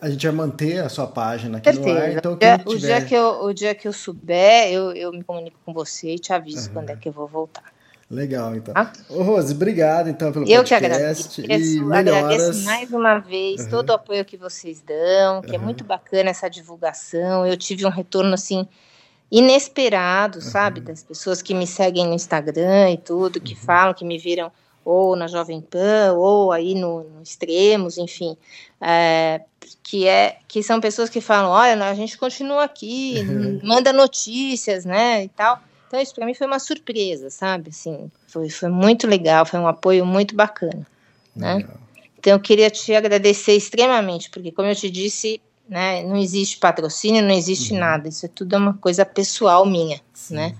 a 0.00 0.10
gente 0.10 0.26
vai 0.26 0.34
manter 0.34 0.80
a 0.80 0.88
sua 0.88 1.06
página 1.06 1.58
aqui 1.58 1.72
Certeza. 1.72 1.94
no 1.94 2.04
ar. 2.04 2.12
Então, 2.12 2.32
o, 2.32 2.36
dia, 2.36 2.58
tiver... 2.58 2.70
o, 2.70 2.78
dia 2.78 3.00
que 3.02 3.14
eu, 3.14 3.44
o 3.44 3.52
dia 3.54 3.74
que 3.74 3.88
eu 3.88 3.92
souber, 3.92 4.72
eu, 4.72 4.92
eu 4.92 5.12
me 5.12 5.22
comunico 5.22 5.58
com 5.64 5.72
você 5.72 6.14
e 6.14 6.18
te 6.18 6.32
aviso 6.32 6.68
uhum. 6.68 6.74
quando 6.74 6.90
é 6.90 6.96
que 6.96 7.08
eu 7.08 7.12
vou 7.12 7.28
voltar. 7.28 7.77
Legal, 8.10 8.56
então. 8.56 8.72
Ah? 8.74 8.90
Ô, 9.10 9.22
Rose, 9.22 9.52
obrigado 9.52 10.08
então 10.08 10.32
pelo 10.32 10.48
Eu 10.48 10.60
podcast. 10.60 11.40
Eu 11.40 11.46
que 11.46 11.52
agradeço. 11.52 11.82
E 11.82 11.92
agradeço 11.92 12.64
mais 12.64 12.90
uma 12.90 13.18
vez 13.18 13.64
uhum. 13.64 13.70
todo 13.70 13.90
o 13.90 13.92
apoio 13.92 14.24
que 14.24 14.36
vocês 14.36 14.80
dão, 14.80 15.42
que 15.42 15.50
uhum. 15.50 15.54
é 15.56 15.58
muito 15.58 15.84
bacana 15.84 16.30
essa 16.30 16.48
divulgação. 16.48 17.46
Eu 17.46 17.56
tive 17.56 17.84
um 17.84 17.90
retorno 17.90 18.32
assim 18.32 18.66
inesperado, 19.30 20.38
uhum. 20.38 20.44
sabe, 20.44 20.80
das 20.80 21.02
pessoas 21.02 21.42
que 21.42 21.52
me 21.52 21.66
seguem 21.66 22.06
no 22.06 22.14
Instagram 22.14 22.92
e 22.92 22.96
tudo, 22.96 23.40
que 23.40 23.52
uhum. 23.52 23.60
falam, 23.60 23.92
que 23.92 24.06
me 24.06 24.16
viram 24.16 24.50
ou 24.82 25.14
na 25.14 25.26
Jovem 25.26 25.60
Pan, 25.60 26.14
ou 26.14 26.50
aí 26.50 26.74
no, 26.74 27.04
no 27.04 27.22
Extremos, 27.22 27.98
enfim, 27.98 28.34
é, 28.80 29.42
que, 29.82 30.08
é, 30.08 30.38
que 30.48 30.62
são 30.62 30.80
pessoas 30.80 31.10
que 31.10 31.20
falam, 31.20 31.50
olha, 31.50 31.90
a 31.90 31.94
gente 31.94 32.16
continua 32.16 32.64
aqui, 32.64 33.16
manda 33.62 33.92
notícias, 33.92 34.86
né, 34.86 35.24
e 35.24 35.28
tal. 35.28 35.60
Então 35.88 36.00
isso 36.00 36.14
para 36.14 36.26
mim 36.26 36.34
foi 36.34 36.46
uma 36.46 36.58
surpresa, 36.58 37.30
sabe? 37.30 37.70
Assim, 37.70 38.10
foi, 38.28 38.48
foi 38.50 38.68
muito 38.68 39.06
legal, 39.06 39.46
foi 39.46 39.58
um 39.58 39.66
apoio 39.66 40.04
muito 40.04 40.36
bacana, 40.36 40.86
né? 41.34 41.66
Então 42.18 42.34
eu 42.34 42.40
queria 42.40 42.70
te 42.70 42.94
agradecer 42.94 43.54
extremamente, 43.54 44.28
porque 44.30 44.52
como 44.52 44.68
eu 44.68 44.74
te 44.74 44.90
disse, 44.90 45.40
né, 45.68 46.02
não 46.02 46.16
existe 46.16 46.58
patrocínio, 46.58 47.22
não 47.22 47.34
existe 47.34 47.72
uhum. 47.72 47.80
nada, 47.80 48.08
isso 48.08 48.26
é 48.26 48.28
tudo 48.28 48.56
uma 48.56 48.74
coisa 48.74 49.04
pessoal 49.06 49.64
minha, 49.64 50.00
Sim. 50.12 50.34
né? 50.34 50.54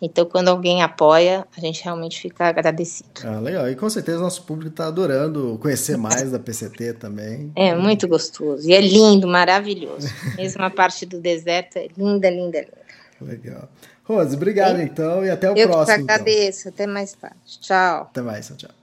Então, 0.00 0.24
quando 0.24 0.48
alguém 0.48 0.82
apoia, 0.82 1.46
a 1.54 1.60
gente 1.60 1.84
realmente 1.84 2.20
fica 2.20 2.46
agradecido. 2.46 3.08
Ah, 3.22 3.38
legal. 3.38 3.68
E 3.68 3.76
com 3.76 3.88
certeza 3.88 4.18
nosso 4.18 4.42
público 4.44 4.70
está 4.70 4.86
adorando 4.86 5.58
conhecer 5.60 5.96
mais 5.96 6.30
da 6.30 6.38
PCT 6.38 6.94
também. 6.94 7.52
É 7.54 7.74
muito 7.74 8.08
gostoso. 8.08 8.68
E 8.68 8.72
é 8.72 8.80
lindo, 8.80 9.26
maravilhoso. 9.26 10.08
Mesmo 10.36 10.62
a 10.62 10.70
parte 10.70 11.04
do 11.04 11.20
deserto 11.20 11.76
é 11.76 11.88
linda, 11.96 12.30
linda, 12.30 12.60
linda. 12.60 12.80
Legal. 13.20 13.68
Rose, 14.10 14.34
obrigado 14.34 14.80
então 14.80 15.24
e 15.24 15.30
até 15.30 15.50
o 15.50 15.56
eu 15.56 15.68
próximo. 15.68 15.92
Eu 15.92 15.96
que 15.98 16.02
então. 16.02 16.14
agradeço. 16.14 16.68
Então. 16.68 16.72
Até 16.72 16.86
mais 16.86 17.12
tarde. 17.12 17.36
Tchau. 17.60 18.02
Até 18.02 18.22
mais. 18.22 18.52
Tchau. 18.56 18.79